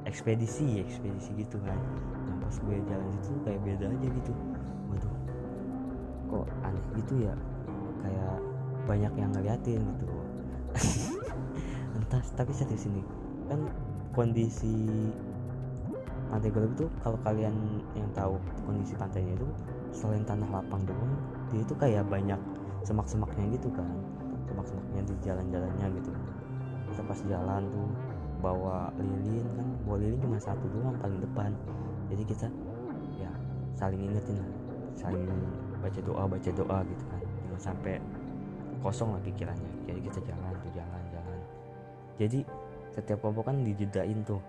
ekspedisi 0.10 0.82
ekspedisi 0.84 1.32
gitu 1.38 1.60
kan. 1.64 1.80
Nah 2.28 2.36
pas 2.44 2.56
gue 2.56 2.76
jalan 2.90 3.10
itu 3.14 3.32
kayak 3.46 3.60
beda 3.64 3.86
aja 3.92 4.08
gitu. 4.08 4.34
Waduh 4.90 5.16
kok 6.34 6.48
aneh 6.66 6.86
gitu 6.98 7.14
ya? 7.30 7.34
Kayak 8.04 8.36
banyak 8.84 9.14
yang 9.16 9.32
ngeliatin 9.32 9.82
gitu. 9.82 10.08
Entah 11.98 12.24
tapi 12.34 12.52
serius 12.52 12.90
ini 12.90 13.06
kan 13.48 13.60
kondisi 14.14 15.10
pantai 16.34 16.50
Golok 16.50 16.74
itu 16.74 16.86
kalau 17.06 17.18
kalian 17.22 17.54
yang 17.94 18.10
tahu 18.18 18.42
kondisi 18.66 18.98
pantainya 18.98 19.38
itu 19.38 19.46
selain 19.94 20.26
tanah 20.26 20.50
lapang 20.50 20.82
doang 20.82 21.14
dia 21.54 21.62
itu 21.62 21.78
kayak 21.78 22.10
banyak 22.10 22.42
semak-semaknya 22.82 23.54
gitu 23.54 23.70
kan. 23.70 23.86
Semak-semaknya 24.50 25.02
di 25.06 25.14
jalan-jalannya 25.22 25.88
gitu. 26.02 26.12
Kita 26.90 27.02
pas 27.06 27.20
jalan 27.30 27.62
tuh 27.70 27.88
bawa 28.42 28.90
lilin 28.98 29.46
kan 29.56 29.68
bawa 29.86 29.98
lilin 30.02 30.20
cuma 30.20 30.42
satu 30.42 30.66
doang 30.74 30.98
paling 30.98 31.22
depan. 31.22 31.54
Jadi 32.10 32.24
kita 32.26 32.48
ya 33.22 33.30
saling 33.78 34.02
ingetin 34.02 34.42
lah 34.42 34.52
saling 34.98 35.30
baca 35.80 36.00
doa 36.02 36.24
baca 36.26 36.50
doa 36.50 36.78
gitu 36.90 37.04
kan. 37.14 37.22
Jangan 37.22 37.62
sampai 37.62 38.02
kosong 38.82 39.14
lah 39.14 39.22
pikirannya. 39.22 39.72
Jadi 39.86 40.00
kita 40.10 40.20
jalan 40.26 40.54
tuh 40.58 40.72
jalan 40.74 41.04
jalan. 41.14 41.40
Jadi 42.18 42.40
setiap 42.90 43.22
kelompok 43.22 43.54
kan 43.54 43.62
dijedain 43.62 44.26
tuh. 44.26 44.42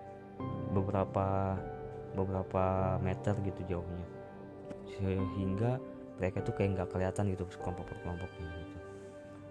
Beberapa 0.74 1.54
beberapa 2.14 2.96
meter 3.02 3.34
gitu 3.44 3.60
jauhnya. 3.68 4.06
Sehingga 4.94 5.82
mereka 6.18 6.38
tuh 6.46 6.54
kayak 6.54 6.78
nggak 6.78 6.88
kelihatan 6.94 7.24
gitu 7.34 7.44
kelompok 7.58 7.90
kelompoknya 8.02 8.48
gitu. 8.62 8.76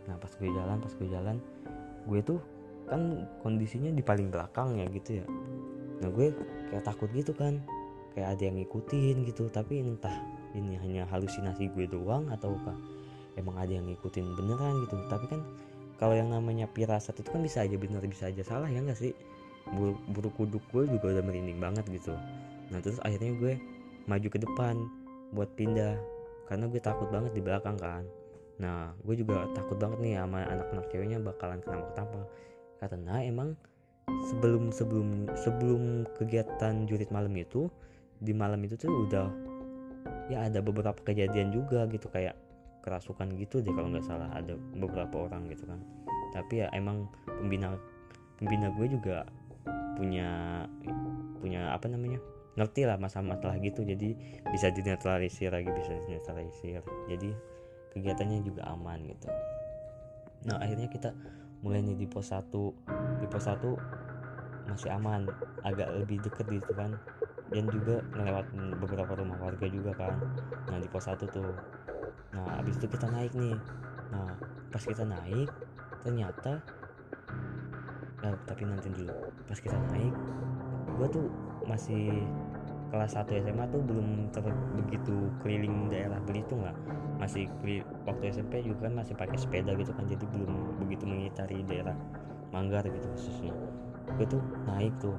Nah 0.08 0.15
pas 0.20 0.32
gue 0.32 0.50
jalan 0.50 0.77
pas 0.79 0.93
gue 0.96 1.08
jalan 1.12 1.38
gue 2.03 2.20
tuh 2.24 2.39
kan 2.88 3.27
kondisinya 3.39 3.91
di 3.91 4.03
paling 4.03 4.32
belakang 4.32 4.79
ya 4.79 4.88
gitu 4.91 5.24
ya. 5.24 5.25
Nah 6.03 6.10
gue 6.12 6.32
kayak 6.72 6.84
takut 6.88 7.12
gitu 7.12 7.36
kan. 7.36 7.60
Kayak 8.13 8.38
ada 8.38 8.41
yang 8.46 8.55
ngikutin 8.62 9.15
gitu 9.25 9.50
tapi 9.50 9.82
entah 9.82 10.13
ini 10.53 10.77
hanya 10.77 11.10
halusinasi 11.10 11.74
gue 11.74 11.89
doang 11.89 12.29
ataukah 12.29 12.77
emang 13.41 13.58
ada 13.58 13.74
yang 13.74 13.89
ngikutin 13.89 14.38
beneran 14.38 14.86
gitu. 14.86 14.96
Tapi 15.10 15.25
kan 15.27 15.41
kalau 15.98 16.13
yang 16.13 16.29
namanya 16.29 16.70
pirasat 16.70 17.17
itu 17.20 17.29
kan 17.34 17.41
bisa 17.41 17.65
aja 17.65 17.75
bener 17.75 18.03
bisa 18.05 18.29
aja 18.29 18.46
salah 18.46 18.70
ya 18.70 18.79
nggak 18.79 19.00
sih? 19.00 19.12
Bulu, 19.63 19.96
bulu 20.12 20.29
kuduk 20.36 20.63
gue 20.75 20.91
juga 20.91 21.17
udah 21.17 21.24
merinding 21.24 21.55
banget 21.58 21.88
gitu 21.88 22.13
nah 22.72 22.79
terus 22.79 23.00
akhirnya 23.03 23.34
gue 23.36 23.53
maju 24.08 24.27
ke 24.27 24.39
depan 24.39 24.75
buat 25.34 25.50
pindah 25.58 25.98
karena 26.48 26.70
gue 26.70 26.82
takut 26.84 27.10
banget 27.10 27.32
di 27.34 27.41
belakang 27.41 27.79
kan. 27.79 28.03
Nah 28.62 28.93
gue 29.01 29.15
juga 29.17 29.48
takut 29.58 29.79
banget 29.79 30.00
nih 30.03 30.13
sama 30.22 30.46
anak-anak 30.46 30.86
ceweknya 30.91 31.17
bakalan 31.24 31.60
kenapa-kenapa 31.63 32.22
karena 32.84 33.15
emang 33.24 33.50
sebelum 34.29 34.70
sebelum 34.75 35.32
sebelum 35.39 35.84
kegiatan 36.20 36.84
jurit 36.86 37.10
malam 37.10 37.32
itu 37.39 37.72
di 38.20 38.36
malam 38.36 38.60
itu 38.67 38.75
tuh 38.75 38.91
udah 39.08 39.27
ya 40.27 40.48
ada 40.48 40.60
beberapa 40.60 41.00
kejadian 41.03 41.51
juga 41.55 41.88
gitu 41.88 42.12
kayak 42.12 42.36
kerasukan 42.84 43.32
gitu 43.39 43.63
deh 43.63 43.72
kalau 43.72 43.88
nggak 43.88 44.03
salah 44.03 44.27
ada 44.36 44.60
beberapa 44.75 45.32
orang 45.32 45.48
gitu 45.48 45.63
kan. 45.63 45.79
Tapi 46.36 46.65
ya 46.65 46.67
emang 46.75 47.08
pembina 47.25 47.79
pembina 48.36 48.67
gue 48.75 48.88
juga 48.91 49.24
punya 49.96 50.63
punya 51.39 51.72
apa 51.72 51.88
namanya 51.88 52.20
ngerti 52.53 52.86
lah 52.86 52.98
masalah-masalah 53.01 53.57
gitu. 53.62 53.81
Jadi 53.81 54.13
bisa 54.50 54.69
dinetralisir 54.69 55.50
lagi 55.50 55.69
bisa 55.74 55.93
dinetralisir 56.05 56.81
jadi 57.10 57.29
kegiatannya 57.93 58.39
juga 58.41 58.65
aman 58.74 59.00
gitu. 59.05 59.29
Nah 60.50 60.60
akhirnya 60.60 60.89
kita 60.89 61.13
mulai 61.63 61.79
nih 61.79 61.95
di 61.95 62.07
pos 62.10 62.33
1 62.33 62.51
di 63.24 63.27
pos 63.29 63.45
1 63.48 63.63
masih 64.67 64.89
aman 64.89 65.29
agak 65.63 65.89
lebih 65.93 66.19
deket 66.22 66.45
gitu 66.50 66.74
kan. 66.74 66.98
Dan 67.53 67.69
juga 67.69 68.01
ngelewatin 68.17 68.81
beberapa 68.81 69.13
rumah 69.13 69.38
warga 69.38 69.69
juga 69.69 69.93
kan. 69.93 70.17
Nah 70.74 70.77
di 70.81 70.89
pos 70.89 71.05
1 71.05 71.22
tuh. 71.29 71.53
Nah 72.33 72.60
abis 72.62 72.81
itu 72.81 72.89
kita 72.89 73.07
naik 73.13 73.33
nih. 73.38 73.55
Nah 74.10 74.33
pas 74.74 74.81
kita 74.81 75.05
naik 75.05 75.50
ternyata 76.01 76.60
nah, 78.25 78.33
tapi 78.50 78.65
nanti 78.65 78.89
dulu. 78.89 79.13
Pas 79.45 79.60
kita 79.62 79.77
naik 79.93 80.13
gue 80.93 81.07
tuh 81.10 81.25
masih 81.65 82.27
kelas 82.93 83.17
1 83.17 83.41
SMA 83.41 83.65
tuh 83.73 83.81
belum 83.81 84.29
begitu 84.77 85.33
keliling 85.41 85.89
daerah 85.89 86.21
Belitung 86.29 86.62
lah 86.62 86.77
masih 87.17 87.50
waktu 88.05 88.23
SMP 88.29 88.62
juga 88.62 88.85
kan 88.85 89.01
masih 89.01 89.17
pakai 89.17 89.38
sepeda 89.41 89.73
gitu 89.73 89.89
kan 89.97 90.05
jadi 90.05 90.21
belum 90.29 90.77
begitu 90.85 91.09
mengitari 91.09 91.65
daerah 91.65 91.97
Manggar 92.53 92.85
gitu 92.85 93.09
khususnya. 93.17 93.50
Gue 94.13 94.29
tuh 94.29 94.38
naik 94.69 94.93
tuh 95.01 95.17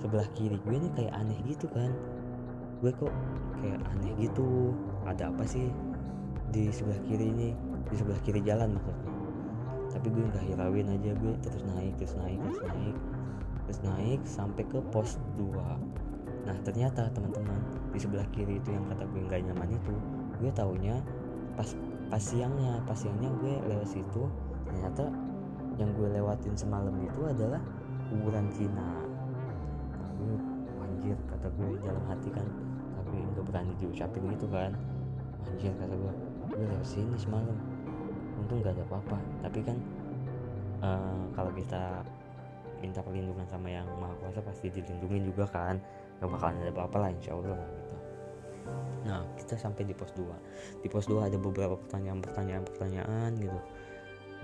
sebelah 0.00 0.24
kiri 0.32 0.56
gue 0.64 0.72
ini 0.72 0.88
kayak 0.96 1.12
aneh 1.12 1.36
gitu 1.44 1.68
kan. 1.68 1.92
Gue 2.80 2.96
kok 2.96 3.12
kayak 3.60 3.84
aneh 3.92 4.16
gitu 4.16 4.72
ada 5.04 5.28
apa 5.28 5.44
sih 5.44 5.68
di 6.48 6.72
sebelah 6.72 6.96
kiri 7.04 7.28
ini 7.28 7.52
di 7.92 7.96
sebelah 8.00 8.16
kiri 8.24 8.40
jalan 8.40 8.72
maksudnya. 8.80 9.12
Tapi 9.92 10.08
gue 10.08 10.24
nggak 10.32 10.44
hirauin 10.48 10.88
aja 10.96 11.12
gue 11.12 11.34
terus 11.44 11.60
naik 11.76 11.92
terus 12.00 12.16
naik 12.16 12.40
terus 12.40 12.60
naik 12.64 12.96
terus 13.68 13.80
naik 13.84 14.20
sampai 14.24 14.64
ke 14.64 14.80
pos 14.88 15.20
2 15.36 15.52
nah 16.42 16.56
ternyata 16.66 17.06
teman-teman 17.14 17.58
di 17.94 17.98
sebelah 18.02 18.26
kiri 18.34 18.58
itu 18.58 18.74
yang 18.74 18.82
kata 18.90 19.06
gue 19.06 19.20
nggak 19.30 19.40
nyaman 19.46 19.70
itu 19.78 19.94
gue 20.42 20.50
taunya 20.50 20.98
pas 21.54 21.68
pas 22.10 22.18
siangnya 22.18 22.82
pas 22.82 22.98
siangnya 22.98 23.30
gue 23.38 23.54
lewat 23.68 23.88
situ 23.88 24.26
ternyata 24.66 25.12
yang 25.80 25.90
gue 25.96 26.08
lewatin 26.12 26.54
semalam 26.56 26.92
itu 27.00 27.20
adalah 27.24 27.60
kuburan 28.12 28.46
Cina. 28.52 28.88
Nah, 29.96 30.10
gue 30.20 30.36
anjir 30.84 31.16
kata 31.28 31.48
gue 31.56 31.70
dalam 31.80 32.04
hati 32.08 32.28
kan 32.28 32.44
tapi 33.00 33.16
nggak 33.16 33.44
berani 33.48 33.72
diucapin 33.80 34.22
gitu 34.36 34.46
kan. 34.52 34.72
Anjir 35.48 35.72
kata 35.80 35.94
gue 35.96 36.12
gue 36.52 36.64
lewat 36.68 36.86
sini 36.86 37.16
semalam 37.16 37.56
untung 38.36 38.60
gak 38.60 38.76
ada 38.76 38.84
apa-apa. 38.84 39.18
Tapi 39.48 39.60
kan 39.64 39.76
uh, 40.84 41.24
kalau 41.32 41.52
kita 41.56 42.04
minta 42.82 42.98
perlindungan 42.98 43.46
sama 43.46 43.70
yang 43.70 43.86
maha 43.96 44.12
kuasa 44.18 44.42
pasti 44.42 44.66
dilindungi 44.66 45.30
juga 45.30 45.46
kan 45.46 45.78
gak 46.22 46.30
bakalan 46.30 46.62
ada 46.62 46.70
apa-apa 46.70 46.96
lah 47.02 47.10
insya 47.10 47.34
Allah 47.34 47.58
gitu. 47.58 47.96
Nah 49.02 49.20
kita 49.34 49.58
sampai 49.58 49.82
di 49.82 49.94
pos 49.98 50.14
2 50.14 50.86
di 50.86 50.88
pos 50.88 51.10
2 51.10 51.26
ada 51.26 51.34
beberapa 51.34 51.74
pertanyaan-pertanyaan 51.74 52.62
pertanyaan 52.62 53.30
gitu. 53.34 53.58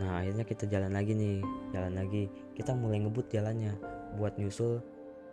Nah 0.03 0.19
akhirnya 0.19 0.43
kita 0.43 0.67
jalan 0.67 0.91
lagi 0.91 1.14
nih 1.14 1.38
jalan 1.71 1.95
lagi. 1.95 2.27
Kita 2.59 2.75
mulai 2.75 2.99
ngebut 3.07 3.31
jalannya 3.31 3.79
buat 4.19 4.35
nyusul 4.35 4.83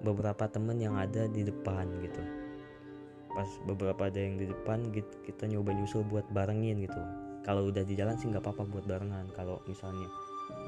beberapa 0.05 0.45
temen 0.45 0.77
yang 0.77 0.93
ada 0.93 1.25
di 1.25 1.41
depan 1.41 1.89
gitu. 2.05 2.21
Pas 3.33 3.49
beberapa 3.65 4.07
ada 4.07 4.19
yang 4.21 4.37
di 4.37 4.45
depan 4.45 4.93
kita 5.25 5.49
nyoba 5.49 5.73
nyusul 5.73 6.05
buat 6.05 6.29
barengin 6.29 6.85
gitu. 6.85 7.01
Kalau 7.41 7.69
udah 7.69 7.81
di 7.81 7.97
jalan 7.97 8.17
sih 8.17 8.29
nggak 8.29 8.45
apa-apa 8.45 8.69
buat 8.69 8.85
barengan. 8.85 9.25
Kalau 9.33 9.57
misalnya 9.65 10.05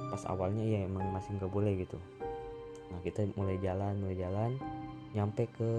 pas 0.09 0.25
awalnya 0.25 0.65
ya 0.65 0.85
emang 0.85 1.13
masih 1.13 1.37
nggak 1.37 1.53
boleh 1.53 1.77
gitu. 1.77 2.01
Nah 2.89 2.99
kita 3.05 3.29
mulai 3.37 3.61
jalan 3.61 4.01
mulai 4.01 4.17
jalan 4.17 4.51
nyampe 5.15 5.47
ke 5.55 5.71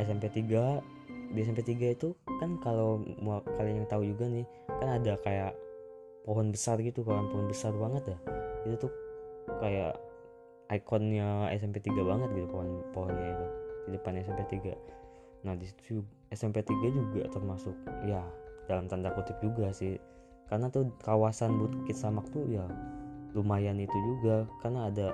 SMP 0.00 0.32
3 0.32 1.34
di 1.34 1.38
SMP 1.42 1.60
3 1.66 1.94
itu 1.94 2.14
kan 2.40 2.58
kalau 2.62 3.02
kalian 3.58 3.84
yang 3.84 3.88
tahu 3.90 4.06
juga 4.06 4.26
nih 4.30 4.46
kan 4.80 4.88
ada 5.02 5.14
kayak 5.22 5.52
pohon 6.24 6.48
besar 6.50 6.80
gitu 6.80 7.04
kan 7.04 7.28
pohon 7.28 7.46
besar 7.46 7.74
banget 7.76 8.16
ya. 8.16 8.18
Itu 8.64 8.88
tuh 8.88 8.92
kayak 9.60 9.98
ikonnya 10.72 11.52
SMP 11.54 11.84
3 11.84 11.92
banget 12.00 12.28
gitu 12.34 12.48
pohon 12.48 12.80
pohonnya 12.96 13.28
itu 13.36 13.46
di 13.84 13.90
depan 14.00 14.16
SMP 14.16 14.40
3 14.48 14.72
nah 15.44 15.52
di 15.52 15.68
situ 15.68 16.00
SMP 16.32 16.64
3 16.64 16.72
juga 16.88 17.28
termasuk 17.28 17.76
ya 18.08 18.24
dalam 18.64 18.88
tanda 18.88 19.12
kutip 19.12 19.36
juga 19.44 19.68
sih. 19.76 20.00
Karena 20.48 20.68
tuh 20.68 20.92
kawasan 21.00 21.56
Bukit 21.56 21.96
Samak 21.96 22.28
tuh 22.32 22.44
ya 22.48 22.64
lumayan 23.36 23.80
itu 23.80 23.92
juga 23.92 24.48
karena 24.62 24.88
ada 24.88 25.12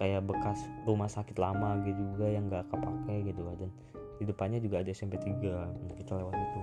kayak 0.00 0.24
bekas 0.24 0.64
rumah 0.88 1.12
sakit 1.12 1.36
lama 1.36 1.76
gitu 1.84 2.00
juga 2.16 2.24
yang 2.32 2.48
gak 2.48 2.72
kepake 2.72 3.28
gitu 3.28 3.44
dan 3.60 3.68
di 4.16 4.24
depannya 4.28 4.60
juga 4.60 4.80
ada 4.80 4.92
SMP 4.92 5.16
3 5.16 5.32
nah, 5.48 5.96
kita 5.96 6.12
lewat 6.16 6.36
itu. 6.36 6.60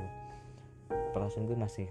Perasaan 1.14 1.50
gue 1.50 1.58
masih 1.58 1.88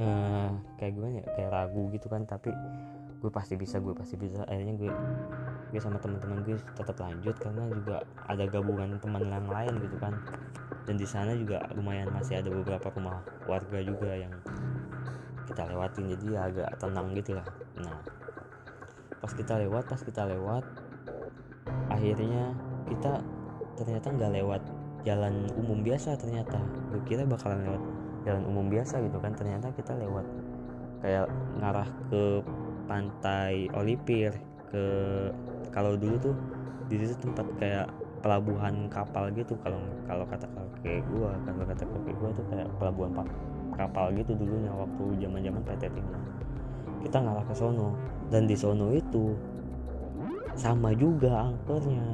uh, 0.00 0.56
kayak 0.80 0.92
gue 0.96 1.08
ya 1.20 1.24
kayak 1.36 1.50
ragu 1.52 1.92
gitu 1.92 2.08
kan 2.08 2.24
tapi 2.24 2.48
gue 3.20 3.30
pasti 3.30 3.60
bisa 3.60 3.76
gue 3.80 3.92
pasti 3.92 4.16
bisa. 4.16 4.44
Akhirnya 4.48 4.76
gue 4.76 4.92
gue 5.72 5.80
sama 5.80 6.00
teman-teman 6.00 6.44
gue 6.48 6.56
tetap 6.76 6.96
lanjut 6.96 7.36
karena 7.36 7.68
juga 7.72 7.96
ada 8.24 8.44
gabungan 8.48 8.96
teman 9.00 9.24
yang 9.28 9.48
lain 9.48 9.80
gitu 9.84 9.96
kan. 10.00 10.16
Dan 10.88 10.96
di 10.96 11.04
sana 11.04 11.36
juga 11.36 11.60
lumayan 11.76 12.08
masih 12.12 12.40
ada 12.40 12.48
beberapa 12.48 12.88
rumah 12.92 13.20
warga 13.44 13.84
juga 13.84 14.16
yang 14.16 14.32
kita 15.44 15.68
lewatin 15.68 16.08
jadi 16.16 16.26
ya 16.32 16.40
agak 16.48 16.70
tenang 16.80 17.12
gitu 17.12 17.36
lah. 17.36 17.44
Nah 17.76 18.11
pas 19.22 19.32
kita 19.32 19.54
lewat 19.62 19.86
pas 19.86 20.02
kita 20.02 20.26
lewat 20.26 20.66
akhirnya 21.88 22.58
kita 22.90 23.22
ternyata 23.78 24.10
nggak 24.10 24.32
lewat 24.42 24.62
jalan 25.06 25.46
umum 25.58 25.82
biasa 25.82 26.18
ternyata. 26.18 26.58
Gue 26.90 27.02
kira 27.06 27.26
bakalan 27.26 27.66
lewat 27.66 27.82
jalan 28.22 28.44
umum 28.46 28.66
biasa 28.70 29.02
gitu 29.02 29.18
kan 29.18 29.34
ternyata 29.34 29.70
kita 29.74 29.98
lewat 29.98 30.26
kayak 31.02 31.26
ngarah 31.58 31.90
ke 32.10 32.22
pantai 32.86 33.66
Olipir 33.74 34.30
ke 34.70 34.84
kalau 35.74 35.98
dulu 35.98 36.16
tuh 36.18 36.34
di 36.86 37.02
situ 37.02 37.18
tempat 37.18 37.46
kayak 37.58 37.86
pelabuhan 38.22 38.86
kapal 38.86 39.26
gitu 39.34 39.58
kalau 39.66 39.82
kalau 40.06 40.22
kata 40.30 40.46
kakek 40.46 41.02
gua 41.10 41.34
kalau 41.42 41.66
kata 41.66 41.82
kakek 41.82 42.14
gua 42.22 42.30
tuh 42.30 42.46
kayak 42.46 42.68
pelabuhan 42.78 43.10
kapal 43.74 44.06
gitu 44.14 44.32
dulunya 44.38 44.70
waktu 44.70 45.04
zaman 45.18 45.40
zaman 45.42 45.62
PT 45.66 45.82
Timur 45.90 46.18
kita 47.02 47.18
ngarah 47.18 47.44
ke 47.44 47.54
sono. 47.54 47.98
Dan 48.30 48.46
di 48.48 48.56
sono 48.56 48.94
itu 48.94 49.34
sama 50.54 50.94
juga 50.96 51.50
angkernya 51.50 52.06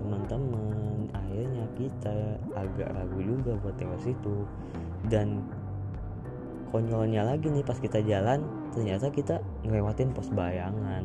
teman-teman. 0.00 1.06
Akhirnya 1.12 1.64
kita 1.76 2.40
agak 2.56 2.88
ragu 2.96 3.20
juga 3.20 3.54
buat 3.60 3.76
lewat 3.78 4.00
situ. 4.02 4.48
Dan 5.06 5.44
konyolnya 6.70 7.26
lagi 7.26 7.50
nih 7.50 7.66
pas 7.66 7.78
kita 7.78 7.98
jalan 8.02 8.46
ternyata 8.70 9.10
kita 9.10 9.38
ngelewatin 9.66 10.10
pos 10.14 10.30
bayangan. 10.32 11.04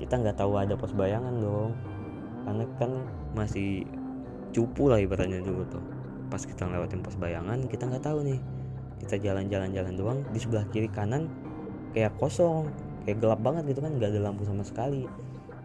Kita 0.00 0.16
nggak 0.16 0.40
tahu 0.40 0.56
ada 0.56 0.74
pos 0.74 0.96
bayangan 0.96 1.34
dong. 1.38 1.72
Karena 2.46 2.64
kan 2.80 2.90
masih 3.36 3.84
cupu 4.50 4.90
lah 4.90 4.98
ibaratnya 4.98 5.44
dulu 5.44 5.62
tuh. 5.70 5.84
Pas 6.30 6.42
kita 6.42 6.66
ngelewatin 6.66 7.02
pos 7.02 7.18
bayangan 7.18 7.66
kita 7.66 7.86
nggak 7.86 8.04
tahu 8.06 8.26
nih. 8.26 8.40
Kita 9.00 9.16
jalan-jalan-jalan 9.16 9.94
doang 9.96 10.18
di 10.28 10.38
sebelah 10.38 10.68
kiri 10.68 10.88
kanan 10.92 11.24
kayak 11.92 12.14
kosong 12.18 12.70
kayak 13.04 13.18
gelap 13.18 13.40
banget 13.42 13.74
gitu 13.74 13.80
kan 13.82 13.92
nggak 13.96 14.10
ada 14.14 14.20
lampu 14.30 14.42
sama 14.46 14.62
sekali. 14.62 15.06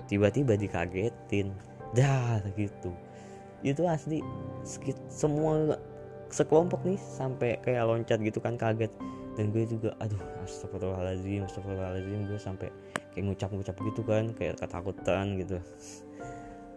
Tiba-tiba 0.06 0.54
dikagetin 0.58 1.54
dah 1.98 2.42
gitu. 2.54 2.94
Itu 3.66 3.90
asli 3.90 4.22
semua 5.10 5.78
sekelompok 6.30 6.86
nih 6.86 7.00
sampai 7.00 7.58
kayak 7.62 7.86
loncat 7.86 8.20
gitu 8.22 8.38
kan 8.38 8.58
kaget. 8.58 8.94
Dan 9.36 9.52
gue 9.52 9.68
juga 9.68 9.92
aduh 10.00 10.22
astagfirullahaladzim 10.48 11.44
astagfirullahaladzim 11.44 12.20
gue 12.32 12.40
sampai 12.40 12.70
kayak 13.12 13.24
ngucap-ngucap 13.28 13.76
gitu 13.76 14.02
kan 14.06 14.32
kayak 14.38 14.56
ketakutan 14.62 15.26
gitu. 15.42 15.58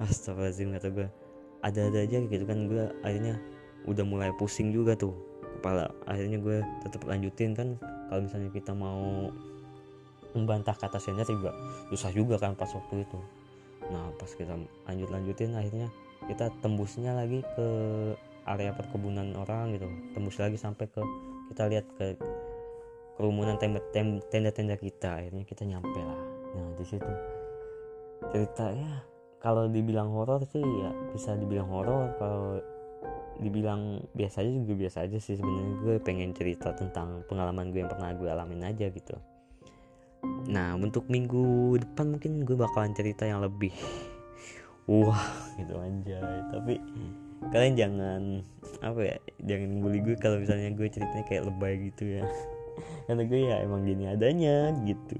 Astagfirullahaladzim 0.03 0.75
kata 0.75 0.89
gue. 0.91 1.09
Ada-ada 1.59 1.99
aja 2.07 2.19
gitu 2.23 2.45
kan 2.47 2.71
gue 2.71 2.85
akhirnya 3.03 3.39
udah 3.87 4.05
mulai 4.07 4.31
pusing 4.39 4.75
juga 4.75 4.99
tuh 4.99 5.28
kepala. 5.59 5.91
Akhirnya 6.07 6.39
gue 6.39 6.63
tetap 6.87 7.03
lanjutin 7.05 7.53
kan 7.53 7.75
kalau 8.09 8.25
misalnya 8.25 8.51
kita 8.55 8.73
mau 8.73 9.29
membantah 10.33 10.77
kata 10.77 11.03
senior 11.03 11.27
juga 11.27 11.51
susah 11.91 12.15
juga 12.15 12.39
kan 12.39 12.55
pas 12.55 12.71
waktu 12.71 13.03
itu. 13.03 13.19
Nah 13.91 14.13
pas 14.15 14.31
kita 14.31 14.55
lanjut 14.87 15.09
lanjutin 15.11 15.57
akhirnya 15.59 15.89
kita 16.31 16.53
tembusnya 16.63 17.17
lagi 17.17 17.41
ke 17.57 17.69
area 18.49 18.73
perkebunan 18.73 19.37
orang 19.37 19.77
gitu. 19.77 19.89
Tembus 20.17 20.37
lagi 20.41 20.57
sampai 20.57 20.87
ke 20.89 21.03
kita 21.53 21.69
lihat 21.69 21.87
ke 21.97 22.17
kerumunan 23.17 23.59
tenda-tenda 23.59 24.77
kita. 24.79 25.21
Akhirnya 25.21 25.45
kita 25.49 25.67
nyampe 25.67 26.01
lah. 26.01 26.23
Nah 26.55 26.69
di 26.79 26.85
situ 26.87 27.11
ceritanya 28.35 29.05
kalau 29.39 29.71
dibilang 29.71 30.11
horor 30.11 30.43
sih 30.51 30.61
ya 30.61 30.91
bisa 31.15 31.35
dibilang 31.39 31.71
horor. 31.73 32.13
Kalau 32.21 32.61
dibilang 33.39 34.03
biasa 34.15 34.43
aja 34.43 34.51
juga 34.51 34.75
biasa 34.75 34.99
aja 35.07 35.19
sih 35.23 35.39
sebenarnya. 35.39 35.75
Gue 35.83 35.97
pengen 36.03 36.35
cerita 36.35 36.75
tentang 36.75 37.23
pengalaman 37.31 37.71
gue 37.71 37.81
yang 37.83 37.91
pernah 37.91 38.11
gue 38.15 38.29
alamin 38.29 38.67
aja 38.67 38.91
gitu. 38.91 39.17
Nah 40.51 40.75
untuk 40.75 41.07
minggu 41.07 41.79
depan 41.79 42.19
mungkin 42.19 42.43
gue 42.43 42.57
bakalan 42.59 42.93
cerita 42.95 43.29
yang 43.29 43.45
lebih 43.45 43.71
wah 44.89 45.21
gitu 45.61 45.77
aja 45.77 46.49
tapi 46.49 46.81
kalian 47.53 47.75
jangan 47.77 48.23
apa 48.81 49.01
ya 49.05 49.17
jangan 49.45 49.85
bully 49.85 50.01
gue 50.01 50.17
kalau 50.17 50.41
misalnya 50.41 50.73
gue 50.73 50.89
ceritanya 50.91 51.25
kayak 51.29 51.47
lebay 51.47 51.75
gitu 51.93 52.19
ya. 52.19 52.25
Karena 53.07 53.23
gue 53.25 53.41
ya 53.41 53.57
emang 53.65 53.87
gini 53.87 54.05
adanya 54.11 54.75
gitu. 54.83 55.17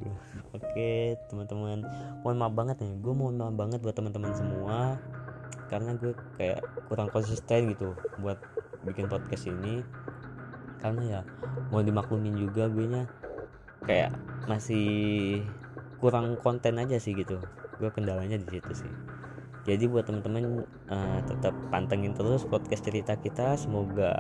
Oke 0.57 1.15
teman-teman. 1.31 1.85
Mohon 2.25 2.37
maaf 2.43 2.55
banget 2.55 2.77
nih 2.83 2.93
gue 2.99 3.15
mohon 3.15 3.35
maaf 3.39 3.55
banget 3.55 3.79
buat 3.79 3.95
teman-teman 3.95 4.33
semua 4.35 4.99
karena 5.69 5.95
gue 5.95 6.17
kayak 6.41 6.65
kurang 6.89 7.13
konsisten 7.13 7.73
gitu 7.73 7.93
buat 8.19 8.41
bikin 8.83 9.07
podcast 9.07 9.49
ini. 9.49 9.85
Karena 10.81 11.03
ya 11.05 11.21
mau 11.71 11.85
dimaklumin 11.85 12.35
juga 12.35 12.67
gue 12.73 12.87
nya 12.89 13.05
kayak 13.85 14.15
masih 14.49 15.43
kurang 16.01 16.41
konten 16.41 16.81
aja 16.81 16.97
sih 16.97 17.13
gitu. 17.15 17.39
Gue 17.79 17.93
kendalanya 17.93 18.41
di 18.41 18.49
situ 18.49 18.73
sih. 18.85 18.93
Jadi 19.69 19.85
buat 19.85 20.09
teman-teman 20.09 20.65
uh, 20.89 21.21
tetap 21.29 21.53
pantengin 21.69 22.17
terus 22.17 22.49
podcast 22.49 22.89
cerita 22.89 23.21
kita. 23.21 23.55
Semoga 23.61 24.17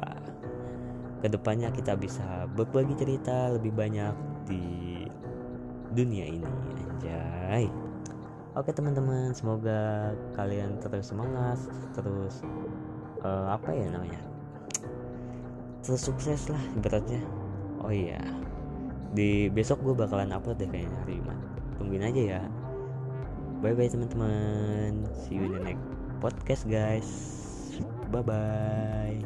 ke 1.24 1.26
depannya 1.26 1.72
kita 1.72 1.96
bisa 1.98 2.46
berbagi 2.52 2.94
cerita 2.94 3.50
lebih 3.56 3.72
banyak 3.72 4.14
di 4.44 4.64
dunia 5.96 6.28
ini. 6.28 6.52
Anjay 6.84 7.87
oke 8.58 8.74
teman-teman 8.74 9.30
semoga 9.30 10.10
kalian 10.34 10.82
terus 10.82 11.14
semangat 11.14 11.58
terus 11.94 12.42
uh, 13.22 13.54
apa 13.54 13.70
ya 13.70 13.86
namanya? 13.86 14.18
Terus 15.86 16.02
sukses 16.02 16.50
lah 16.50 16.60
ibaratnya. 16.74 17.22
Oh 17.78 17.94
iya 17.94 18.18
di 19.14 19.48
besok 19.48 19.80
gue 19.86 19.94
bakalan 19.96 20.34
upload 20.34 20.58
deh 20.60 20.68
kayaknya 20.68 20.98
hari 21.06 21.22
Jumat. 21.22 21.38
Tungguin 21.78 22.04
aja 22.04 22.22
ya. 22.38 22.42
Bye 23.62 23.78
bye 23.78 23.86
teman-teman. 23.86 25.06
See 25.14 25.38
you 25.38 25.46
in 25.46 25.54
the 25.54 25.62
next 25.62 25.86
podcast 26.18 26.66
guys. 26.66 27.08
Bye 28.10 28.26
bye 28.26 29.22